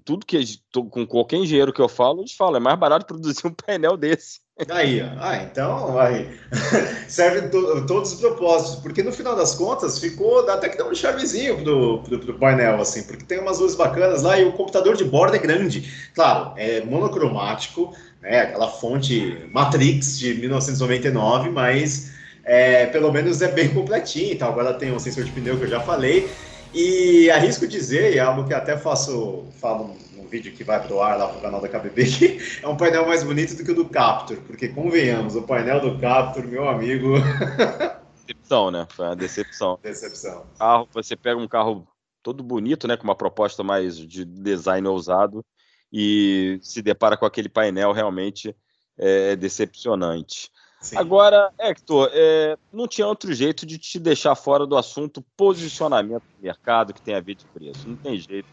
tudo 0.06 0.26
que 0.26 0.42
com 0.72 1.06
qualquer 1.06 1.36
engenheiro 1.36 1.74
que 1.74 1.82
eu 1.82 1.90
falo, 1.90 2.22
eles 2.22 2.32
falam, 2.32 2.56
é 2.56 2.60
mais 2.62 2.80
barato 2.80 3.06
produzir 3.06 3.46
um 3.46 3.54
painel 3.54 3.98
desse. 3.98 4.40
Aí, 4.70 5.02
ah, 5.02 5.44
então 5.44 6.00
aí. 6.00 6.40
serve 7.10 7.50
to, 7.50 7.86
todos 7.86 8.14
os 8.14 8.20
propósitos, 8.22 8.82
porque 8.82 9.04
no 9.04 9.12
final 9.12 9.36
das 9.36 9.56
contas 9.56 10.00
ficou, 10.00 10.50
até 10.50 10.70
que 10.70 10.78
dá 10.78 10.88
um 10.88 10.96
charmezinho 10.96 11.62
pro, 11.62 12.02
pro, 12.04 12.18
pro, 12.18 12.40
painel, 12.40 12.80
assim, 12.80 13.04
porque 13.04 13.26
tem 13.26 13.42
umas 13.42 13.60
luzes 13.60 13.76
bacanas 13.76 14.24
lá 14.24 14.40
e 14.40 14.46
o 14.46 14.54
computador 14.54 14.96
de 14.96 15.04
borda 15.04 15.36
é 15.36 15.40
grande. 15.40 15.94
Claro, 16.16 16.54
é 16.56 16.80
monocromático, 16.80 17.94
né, 18.22 18.44
aquela 18.44 18.70
fonte 18.70 19.50
Matrix 19.52 20.18
de 20.18 20.34
1999, 20.36 21.50
mas 21.50 22.16
é, 22.48 22.88
pelo 22.88 23.12
menos 23.12 23.42
é 23.42 23.52
bem 23.52 23.68
completinho 23.70 24.32
e 24.32 24.36
tal. 24.36 24.52
Agora 24.52 24.74
tem 24.74 24.92
um 24.92 25.00
sensor 25.00 25.24
de 25.24 25.32
pneu 25.32 25.58
que 25.58 25.66
eu 25.66 25.70
já 25.70 25.82
falei. 25.82 26.28
E 26.74 27.30
arrisco 27.30 27.68
dizer, 27.68 28.14
e 28.14 28.18
é 28.18 28.22
algo 28.22 28.48
que 28.48 28.54
até 28.54 28.78
faço, 28.78 29.46
falo 29.60 29.96
vídeo 30.28 30.54
que 30.54 30.64
vai 30.64 30.86
pro 30.86 31.02
ar 31.02 31.18
lá 31.18 31.28
pro 31.28 31.42
canal 31.42 31.62
da 31.62 31.68
KBB, 31.68 32.06
que 32.12 32.40
é 32.62 32.68
um 32.68 32.78
painel 32.78 33.08
mais 33.08 33.24
bonito 33.24 33.56
do 33.56 33.64
que 33.64 33.72
o 33.72 33.76
do 33.76 33.90
Capture, 33.90 34.40
porque 34.42 34.68
convenhamos, 34.68 35.36
o 35.36 35.42
painel 35.42 35.80
do 35.80 35.98
Capture, 36.00 36.48
meu 36.48 36.68
amigo. 36.68 37.14
Decepção, 38.28 38.70
né? 38.70 38.86
Foi 38.92 39.06
uma 39.06 39.16
decepção. 39.16 39.80
Decepção. 39.82 40.46
Carro, 40.60 40.90
você 40.94 41.16
pega 41.16 41.40
um 41.40 41.48
carro 41.48 41.88
todo 42.22 42.44
bonito, 42.44 42.86
né? 42.86 42.98
Com 42.98 43.06
uma 43.06 43.16
proposta 43.16 43.64
mais 43.64 43.98
de 43.98 44.26
design 44.26 44.86
ousado 44.86 45.46
e 45.94 46.60
se 46.62 46.82
depara 46.82 47.16
com 47.16 47.26
aquele 47.26 47.48
painel 47.48 47.94
realmente 47.94 48.54
é, 48.98 49.34
decepcionante. 49.38 50.52
Sim. 50.82 50.98
Agora, 50.98 51.52
Hector, 51.60 52.10
é, 52.13 52.58
não 52.72 52.88
tinha 52.88 53.08
outro 53.08 53.34
jeito 53.34 53.66
de 53.66 53.78
te 53.78 54.00
deixar 54.00 54.36
fora 54.36 54.66
do 54.66 54.78
assunto 54.78 55.24
posicionamento 55.36 56.24
do 56.24 56.44
mercado 56.44 56.94
que 56.94 57.02
tem 57.02 57.16
a 57.16 57.20
ver 57.20 57.36
de 57.36 57.46
preço. 57.46 57.90
Não 57.90 57.96
tem 57.98 58.18
jeito 58.18 58.48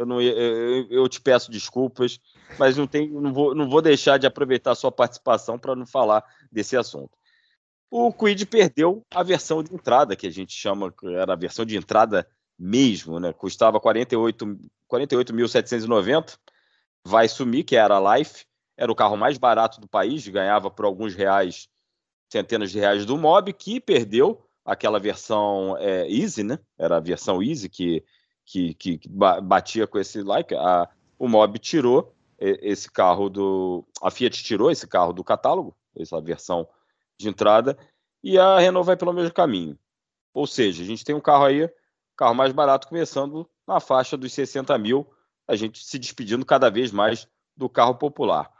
eu, 0.00 0.06
não, 0.06 0.18
eu, 0.18 0.86
eu 0.88 1.06
te 1.10 1.20
peço 1.20 1.50
desculpas, 1.50 2.18
mas 2.58 2.74
não, 2.74 2.86
tem, 2.86 3.10
não, 3.10 3.34
vou, 3.34 3.54
não 3.54 3.68
vou 3.68 3.82
deixar 3.82 4.16
de 4.18 4.26
aproveitar 4.26 4.70
a 4.70 4.74
sua 4.74 4.90
participação 4.90 5.58
para 5.58 5.76
não 5.76 5.84
falar 5.84 6.24
desse 6.50 6.74
assunto. 6.74 7.10
O 7.90 8.10
Quid 8.10 8.46
perdeu 8.46 9.04
a 9.10 9.22
versão 9.22 9.62
de 9.62 9.74
entrada, 9.74 10.16
que 10.16 10.26
a 10.26 10.30
gente 10.30 10.54
chama, 10.54 10.94
era 11.02 11.34
a 11.34 11.36
versão 11.36 11.66
de 11.66 11.76
entrada 11.76 12.26
mesmo, 12.58 13.20
né? 13.20 13.30
Custava 13.34 13.78
48.790, 13.78 14.70
48 14.88 16.38
vai 17.04 17.28
sumir, 17.28 17.64
que 17.64 17.76
era 17.76 17.98
a 17.98 18.16
Life, 18.16 18.46
era 18.80 18.90
o 18.90 18.94
carro 18.94 19.16
mais 19.16 19.36
barato 19.36 19.78
do 19.80 19.86
país, 19.86 20.26
ganhava 20.26 20.70
por 20.70 20.86
alguns 20.86 21.14
reais, 21.14 21.68
centenas 22.32 22.70
de 22.70 22.78
reais 22.78 23.04
do 23.04 23.18
Mob, 23.18 23.52
que 23.52 23.78
perdeu 23.78 24.48
aquela 24.64 24.98
versão 24.98 25.76
é, 25.78 26.10
Easy, 26.10 26.42
né? 26.42 26.58
Era 26.78 26.96
a 26.96 27.00
versão 27.00 27.42
Easy 27.42 27.68
que 27.68 28.02
que, 28.50 28.74
que, 28.74 29.00
batia 29.08 29.86
com 29.86 29.96
esse 29.96 30.22
like, 30.22 30.52
a, 30.56 30.88
o 31.16 31.28
Mob 31.28 31.56
tirou 31.58 32.12
esse 32.36 32.90
carro 32.90 33.28
do. 33.28 33.86
A 34.02 34.10
Fiat 34.10 34.42
tirou 34.42 34.70
esse 34.70 34.88
carro 34.88 35.12
do 35.12 35.22
catálogo, 35.22 35.76
essa 35.94 36.20
versão 36.20 36.66
de 37.16 37.28
entrada, 37.28 37.78
e 38.24 38.38
a 38.38 38.58
Renault 38.58 38.86
vai 38.86 38.96
pelo 38.96 39.12
mesmo 39.12 39.32
caminho. 39.32 39.78
Ou 40.32 40.46
seja, 40.46 40.82
a 40.82 40.86
gente 40.86 41.04
tem 41.04 41.14
um 41.14 41.20
carro 41.20 41.44
aí, 41.44 41.70
carro 42.16 42.34
mais 42.34 42.50
barato, 42.52 42.88
começando 42.88 43.48
na 43.68 43.78
faixa 43.78 44.16
dos 44.16 44.32
60 44.32 44.76
mil, 44.78 45.06
a 45.46 45.54
gente 45.54 45.84
se 45.84 45.98
despedindo 45.98 46.44
cada 46.44 46.70
vez 46.70 46.90
mais 46.90 47.28
do 47.56 47.68
carro 47.68 47.94
popular. 47.94 48.50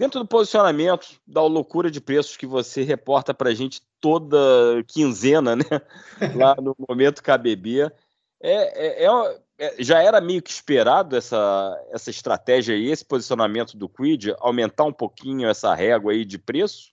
Dentro 0.00 0.20
do 0.20 0.26
posicionamento, 0.26 1.08
da 1.26 1.42
loucura 1.42 1.90
de 1.90 2.00
preços 2.00 2.34
que 2.34 2.46
você 2.46 2.82
reporta 2.82 3.34
para 3.34 3.50
a 3.50 3.54
gente 3.54 3.82
toda 4.00 4.82
quinzena, 4.88 5.54
né? 5.54 5.62
Lá 6.34 6.56
no 6.56 6.74
momento 6.88 7.22
KBB, 7.22 7.82
é, 7.82 7.90
é, 8.42 9.04
é, 9.04 9.38
é, 9.58 9.74
já 9.78 10.02
era 10.02 10.18
meio 10.18 10.40
que 10.40 10.48
esperado 10.48 11.14
essa, 11.14 11.78
essa 11.92 12.08
estratégia 12.08 12.74
e 12.76 12.90
esse 12.90 13.04
posicionamento 13.04 13.76
do 13.76 13.90
Quid 13.90 14.34
aumentar 14.38 14.84
um 14.84 14.92
pouquinho 14.92 15.46
essa 15.46 15.74
régua 15.74 16.12
aí 16.12 16.24
de 16.24 16.38
preço? 16.38 16.92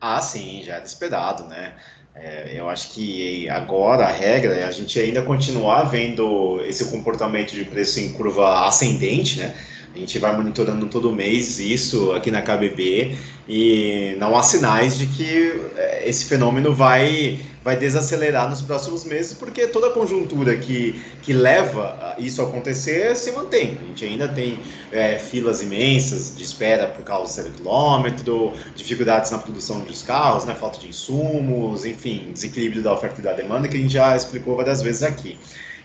Ah, 0.00 0.20
sim, 0.20 0.64
já 0.64 0.74
era 0.74 0.84
esperado, 0.84 1.44
né? 1.44 1.76
É, 2.12 2.58
eu 2.58 2.68
acho 2.68 2.90
que 2.90 3.48
agora 3.50 4.06
a 4.06 4.10
regra 4.10 4.52
é 4.52 4.64
a 4.64 4.72
gente 4.72 4.98
ainda 4.98 5.22
continuar 5.22 5.84
vendo 5.84 6.60
esse 6.64 6.90
comportamento 6.90 7.52
de 7.52 7.64
preço 7.64 8.00
em 8.00 8.12
curva 8.12 8.66
ascendente, 8.66 9.38
né? 9.38 9.54
A 9.94 9.98
gente 9.98 10.18
vai 10.18 10.34
monitorando 10.34 10.86
todo 10.86 11.12
mês 11.12 11.58
isso 11.58 12.12
aqui 12.12 12.30
na 12.30 12.40
KBB 12.40 13.14
e 13.46 14.16
não 14.18 14.34
há 14.34 14.42
sinais 14.42 14.96
de 14.96 15.06
que 15.06 15.60
é, 15.76 16.08
esse 16.08 16.24
fenômeno 16.24 16.74
vai, 16.74 17.40
vai 17.62 17.76
desacelerar 17.76 18.48
nos 18.48 18.62
próximos 18.62 19.04
meses, 19.04 19.34
porque 19.34 19.66
toda 19.66 19.88
a 19.88 19.90
conjuntura 19.90 20.56
que, 20.56 20.98
que 21.20 21.34
leva 21.34 22.16
isso 22.18 22.40
a 22.40 22.46
acontecer 22.46 23.14
se 23.16 23.32
mantém. 23.32 23.76
A 23.82 23.86
gente 23.88 24.04
ainda 24.06 24.28
tem 24.28 24.58
é, 24.90 25.18
filas 25.18 25.60
imensas 25.60 26.34
de 26.34 26.42
espera 26.42 26.86
por 26.86 27.04
carro 27.04 27.26
zero 27.26 27.50
quilômetro, 27.50 28.54
dificuldades 28.74 29.30
na 29.30 29.38
produção 29.38 29.80
dos 29.80 30.02
carros, 30.02 30.46
né, 30.46 30.54
falta 30.54 30.78
de 30.78 30.88
insumos, 30.88 31.84
enfim, 31.84 32.30
desequilíbrio 32.32 32.82
da 32.82 32.94
oferta 32.94 33.20
e 33.20 33.24
da 33.24 33.34
demanda, 33.34 33.68
que 33.68 33.76
a 33.76 33.80
gente 33.80 33.92
já 33.92 34.16
explicou 34.16 34.56
várias 34.56 34.80
vezes 34.80 35.02
aqui. 35.02 35.38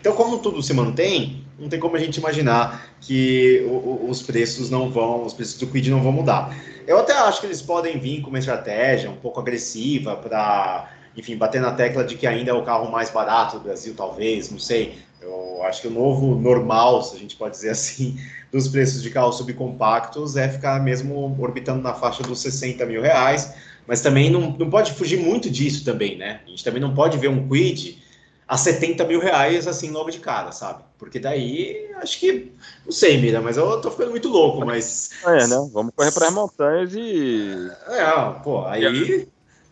Então, 0.07 0.15
como 0.15 0.37
tudo 0.37 0.63
se 0.63 0.73
mantém, 0.73 1.43
não 1.59 1.67
tem 1.67 1.77
como 1.77 1.97
a 1.97 1.99
gente 1.99 2.15
imaginar 2.15 2.95
que 3.01 3.61
os 4.07 4.21
preços 4.21 4.69
não 4.69 4.89
vão, 4.89 5.25
os 5.25 5.33
preços 5.33 5.59
do 5.59 5.67
Quid 5.67 5.91
não 5.91 6.01
vão 6.01 6.13
mudar. 6.13 6.57
Eu 6.87 6.97
até 6.97 7.11
acho 7.11 7.41
que 7.41 7.47
eles 7.47 7.61
podem 7.61 7.99
vir 7.99 8.21
com 8.21 8.29
uma 8.29 8.39
estratégia 8.39 9.11
um 9.11 9.17
pouco 9.17 9.41
agressiva 9.41 10.15
para, 10.15 10.89
enfim, 11.17 11.35
bater 11.35 11.59
na 11.59 11.73
tecla 11.73 12.05
de 12.05 12.15
que 12.15 12.25
ainda 12.25 12.51
é 12.51 12.53
o 12.53 12.63
carro 12.63 12.89
mais 12.89 13.09
barato 13.09 13.57
do 13.57 13.65
Brasil, 13.65 13.95
talvez, 13.97 14.49
não 14.49 14.59
sei. 14.59 14.97
Eu 15.21 15.61
acho 15.63 15.81
que 15.81 15.89
o 15.89 15.91
novo 15.91 16.35
normal, 16.35 17.03
se 17.03 17.13
a 17.13 17.19
gente 17.19 17.35
pode 17.35 17.55
dizer 17.55 17.71
assim, 17.71 18.17
dos 18.49 18.69
preços 18.69 19.03
de 19.03 19.09
carros 19.09 19.35
subcompactos 19.35 20.37
é 20.37 20.47
ficar 20.47 20.81
mesmo 20.81 21.35
orbitando 21.37 21.81
na 21.81 21.93
faixa 21.93 22.23
dos 22.23 22.39
60 22.39 22.85
mil 22.85 23.01
reais, 23.01 23.53
mas 23.85 23.99
também 23.99 24.29
não, 24.29 24.51
não 24.51 24.69
pode 24.69 24.93
fugir 24.93 25.19
muito 25.19 25.49
disso 25.49 25.83
também, 25.83 26.17
né? 26.17 26.39
A 26.47 26.49
gente 26.49 26.63
também 26.63 26.81
não 26.81 26.93
pode 26.93 27.17
ver 27.17 27.27
um 27.27 27.45
Quid 27.49 28.06
a 28.47 28.57
70 28.57 29.03
mil 29.03 29.19
reais, 29.19 29.67
assim, 29.67 29.91
logo 29.91 30.09
de 30.09 30.19
cara, 30.19 30.51
sabe? 30.51 30.83
Porque 30.97 31.19
daí, 31.19 31.91
acho 32.01 32.19
que, 32.19 32.51
não 32.85 32.91
sei, 32.91 33.17
Mira, 33.17 33.41
mas 33.41 33.57
eu 33.57 33.81
tô 33.81 33.91
ficando 33.91 34.11
muito 34.11 34.29
louco, 34.29 34.65
mas... 34.65 35.09
É, 35.25 35.47
né? 35.47 35.69
Vamos 35.73 35.93
correr 35.93 36.11
para 36.11 36.27
as 36.27 36.33
montanhas 36.33 36.93
e... 36.95 37.69
É, 37.87 38.41
pô, 38.43 38.65
aí... 38.65 39.27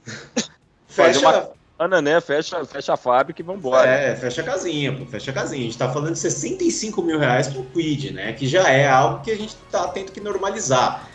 fecha... 0.88 1.20
Uma... 1.20 1.56
Ana, 1.78 2.02
né? 2.02 2.22
Fecha, 2.22 2.64
fecha 2.64 2.94
a 2.94 2.98
fábrica 2.98 3.42
e 3.42 3.44
vambora. 3.44 3.90
É, 3.90 4.16
fecha 4.16 4.42
a 4.42 4.46
casinha, 4.46 4.94
pô, 4.94 5.06
fecha 5.06 5.32
a 5.32 5.34
casinha. 5.34 5.62
A 5.62 5.66
gente 5.66 5.78
tá 5.78 5.92
falando 5.92 6.14
de 6.14 6.20
65 6.20 7.02
mil 7.02 7.20
reais 7.20 7.50
pro 7.50 7.64
Quid, 7.66 8.14
né? 8.14 8.32
Que 8.32 8.48
já 8.48 8.70
é 8.70 8.88
algo 8.88 9.22
que 9.22 9.32
a 9.32 9.36
gente 9.36 9.56
tá 9.70 9.88
tendo 9.90 10.12
que 10.14 10.22
normalizar. 10.22 11.10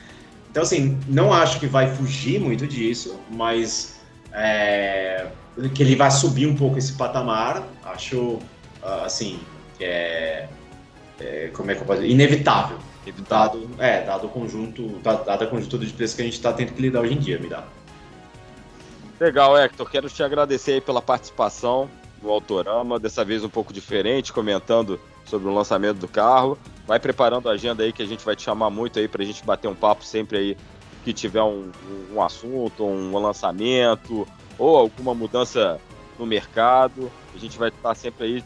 Então, 0.50 0.62
assim, 0.62 0.98
não 1.08 1.32
acho 1.32 1.58
que 1.58 1.66
vai 1.66 1.94
fugir 1.94 2.38
muito 2.38 2.66
disso, 2.66 3.18
mas 3.30 4.00
é, 4.32 5.28
que 5.74 5.82
ele 5.82 5.96
vai 5.96 6.10
subir 6.10 6.46
um 6.46 6.56
pouco 6.56 6.78
esse 6.78 6.92
patamar, 6.92 7.66
acho, 7.84 8.38
ah, 8.82 9.04
assim, 9.04 9.40
é, 9.80 10.48
é, 11.18 11.50
como 11.52 11.70
é 11.70 11.74
que 11.74 11.80
eu 11.80 11.86
posso 11.86 12.00
dizer? 12.00 12.12
Inevitável. 12.12 12.78
Dado, 13.28 13.68
é, 13.78 14.02
dado 14.04 14.26
o 14.26 14.30
conjunto, 14.30 14.86
dada 15.02 15.44
a 15.44 15.46
conjuntura 15.46 15.84
de 15.84 15.92
preço 15.92 16.14
que 16.14 16.22
a 16.22 16.24
gente 16.24 16.34
está 16.34 16.52
tendo 16.52 16.72
que 16.72 16.82
lidar 16.82 17.00
hoje 17.00 17.14
em 17.14 17.18
dia, 17.18 17.38
me 17.38 17.48
dá. 17.48 17.64
Legal, 19.18 19.58
Hector. 19.58 19.90
Quero 19.90 20.08
te 20.08 20.22
agradecer 20.22 20.72
aí 20.72 20.80
pela 20.80 21.02
participação 21.02 21.90
no 22.22 22.30
Autorama, 22.30 23.00
dessa 23.00 23.24
vez 23.24 23.42
um 23.42 23.48
pouco 23.48 23.72
diferente, 23.72 24.32
comentando 24.32 25.00
sobre 25.24 25.48
o 25.48 25.54
lançamento 25.54 25.98
do 25.98 26.08
carro. 26.08 26.56
Vai 26.86 27.00
preparando 27.00 27.48
a 27.48 27.52
agenda 27.52 27.82
aí 27.82 27.92
que 27.92 28.02
a 28.02 28.06
gente 28.06 28.24
vai 28.24 28.36
te 28.36 28.42
chamar 28.42 28.70
muito 28.70 28.98
aí 28.98 29.08
para 29.08 29.22
a 29.22 29.26
gente 29.26 29.44
bater 29.44 29.68
um 29.68 29.74
papo 29.74 30.04
sempre 30.04 30.38
aí 30.38 30.56
que 31.04 31.12
tiver 31.12 31.42
um, 31.42 31.70
um 32.14 32.22
assunto, 32.22 32.84
um 32.84 33.18
lançamento 33.18 34.26
ou 34.60 34.76
alguma 34.76 35.14
mudança 35.14 35.80
no 36.18 36.26
mercado. 36.26 37.10
A 37.34 37.38
gente 37.38 37.58
vai 37.58 37.70
estar 37.70 37.94
sempre 37.94 38.26
aí 38.26 38.44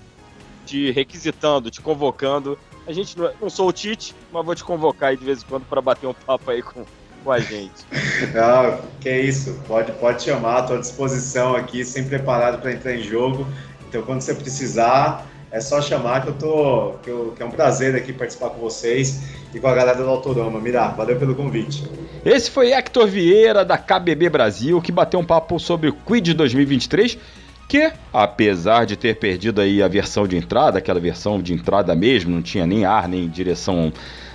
te 0.64 0.92
requisitando, 0.92 1.70
te 1.70 1.81
convocando. 1.81 2.57
A 2.87 2.92
gente 2.92 3.18
não, 3.18 3.31
não 3.40 3.50
sou 3.50 3.68
o 3.68 3.72
Tite, 3.72 4.14
mas 4.33 4.44
vou 4.44 4.55
te 4.55 4.62
convocar 4.62 5.11
aí 5.11 5.16
de 5.16 5.24
vez 5.24 5.42
em 5.42 5.46
quando 5.46 5.64
para 5.64 5.83
bater 5.83 6.07
um 6.07 6.14
papo 6.14 6.50
aí 6.50 6.62
com, 6.62 6.85
com 7.24 7.33
a 7.33 7.40
gente. 7.40 7.85
Não, 8.33 8.81
que 9.00 9.09
é 9.09 9.20
isso. 9.20 9.61
Pode, 9.66 9.90
pode 9.92 10.22
chamar, 10.22 10.61
estou 10.61 10.77
à 10.77 10.81
disposição 10.81 11.57
aqui, 11.57 11.85
sempre 11.85 12.11
preparado 12.11 12.61
para 12.61 12.72
entrar 12.72 12.94
em 12.94 13.03
jogo. 13.03 13.46
Então, 13.88 14.03
quando 14.03 14.20
você 14.20 14.35
precisar, 14.35 15.27
é 15.55 15.61
só 15.61 15.81
chamar 15.81 16.23
que 16.23 16.29
eu 16.31 16.35
tô. 16.35 16.95
Que, 17.01 17.09
eu, 17.09 17.33
que 17.37 17.40
é 17.40 17.47
um 17.47 17.51
prazer 17.51 17.95
aqui 17.95 18.12
participar 18.12 18.51
com 18.51 18.59
vocês 18.61 19.23
e 19.55 19.61
com 19.61 19.69
a 19.69 19.75
galera 19.75 19.97
do 19.97 20.09
Autorama. 20.11 20.61
Mirá, 20.61 20.88
valeu 20.88 21.17
pelo 21.17 21.33
convite. 21.33 21.85
Esse 22.25 22.51
foi 22.51 22.73
Hector 22.73 23.07
Vieira, 23.07 23.64
da 23.64 23.79
KBB 23.79 24.29
Brasil, 24.31 24.83
que 24.83 24.90
bateu 24.90 25.21
um 25.21 25.25
papo 25.25 25.61
sobre 25.61 25.88
o 25.88 25.93
Quid 25.93 26.35
2023 26.35 27.17
que, 27.69 27.90
apesar 28.12 28.85
de 28.85 28.95
ter 28.95 29.17
perdido 29.17 29.61
aí 29.61 29.83
a 29.83 29.88
versão 29.88 30.27
de 30.27 30.37
entrada, 30.37 30.79
aquela 30.79 31.01
versão 31.01 31.40
de 31.40 31.55
entrada 31.55 31.95
mesmo, 31.95 32.35
não 32.35 32.43
tinha 32.43 32.67
nem 32.67 32.85
ar, 32.85 33.09
nem 33.09 33.27
direção 33.27 33.93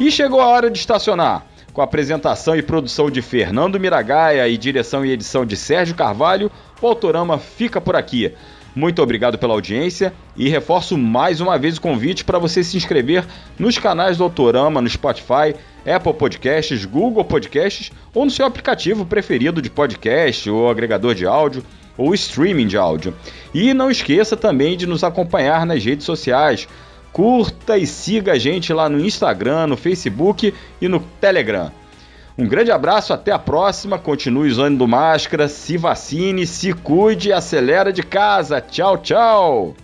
E 0.00 0.10
chegou 0.10 0.40
a 0.40 0.48
hora 0.48 0.70
de 0.70 0.78
estacionar. 0.78 1.44
Com 1.74 1.82
a 1.82 1.84
apresentação 1.84 2.56
e 2.56 2.62
produção 2.62 3.10
de 3.10 3.20
Fernando 3.20 3.78
Miragaia 3.78 4.48
e 4.48 4.56
direção 4.56 5.04
e 5.04 5.10
edição 5.10 5.44
de 5.44 5.54
Sérgio 5.54 5.94
Carvalho, 5.94 6.50
o 6.80 6.86
Autorama 6.86 7.36
fica 7.36 7.78
por 7.78 7.94
aqui. 7.94 8.32
Muito 8.74 9.00
obrigado 9.00 9.38
pela 9.38 9.54
audiência 9.54 10.12
e 10.36 10.48
reforço 10.48 10.98
mais 10.98 11.40
uma 11.40 11.56
vez 11.56 11.76
o 11.76 11.80
convite 11.80 12.24
para 12.24 12.40
você 12.40 12.64
se 12.64 12.76
inscrever 12.76 13.24
nos 13.56 13.78
canais 13.78 14.16
do 14.18 14.24
Autorama 14.24 14.82
no 14.82 14.88
Spotify, 14.88 15.54
Apple 15.86 16.14
Podcasts, 16.14 16.84
Google 16.84 17.24
Podcasts 17.24 17.92
ou 18.12 18.24
no 18.24 18.30
seu 18.32 18.44
aplicativo 18.44 19.06
preferido 19.06 19.62
de 19.62 19.70
podcast 19.70 20.50
ou 20.50 20.68
agregador 20.68 21.14
de 21.14 21.24
áudio 21.24 21.64
ou 21.96 22.12
streaming 22.14 22.66
de 22.66 22.76
áudio. 22.76 23.14
E 23.54 23.72
não 23.72 23.90
esqueça 23.90 24.36
também 24.36 24.76
de 24.76 24.86
nos 24.86 25.04
acompanhar 25.04 25.64
nas 25.64 25.84
redes 25.84 26.04
sociais. 26.04 26.66
Curta 27.12 27.78
e 27.78 27.86
siga 27.86 28.32
a 28.32 28.38
gente 28.38 28.72
lá 28.72 28.88
no 28.88 28.98
Instagram, 28.98 29.68
no 29.68 29.76
Facebook 29.76 30.52
e 30.80 30.88
no 30.88 30.98
Telegram. 31.20 31.70
Um 32.36 32.48
grande 32.48 32.72
abraço, 32.72 33.12
até 33.12 33.30
a 33.30 33.38
próxima. 33.38 33.96
Continue 33.98 34.50
usando 34.50 34.88
máscara, 34.88 35.46
se 35.48 35.76
vacine, 35.76 36.46
se 36.46 36.72
cuide 36.72 37.28
e 37.28 37.32
acelera 37.32 37.92
de 37.92 38.02
casa. 38.02 38.60
Tchau, 38.60 38.98
tchau. 38.98 39.74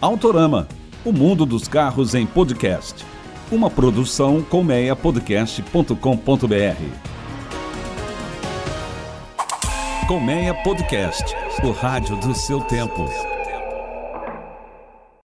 Autorama, 0.00 0.68
o 1.04 1.12
mundo 1.12 1.46
dos 1.46 1.66
carros 1.66 2.14
em 2.14 2.26
podcast. 2.26 3.06
Uma 3.50 3.70
produção 3.70 4.42
colmeiapodcast.com.br. 4.42 7.14
Colmeia 10.06 10.52
Podcast, 10.52 11.34
o 11.62 11.72
rádio 11.72 12.16
do 12.16 12.34
seu 12.34 12.60
tempo. 12.60 13.33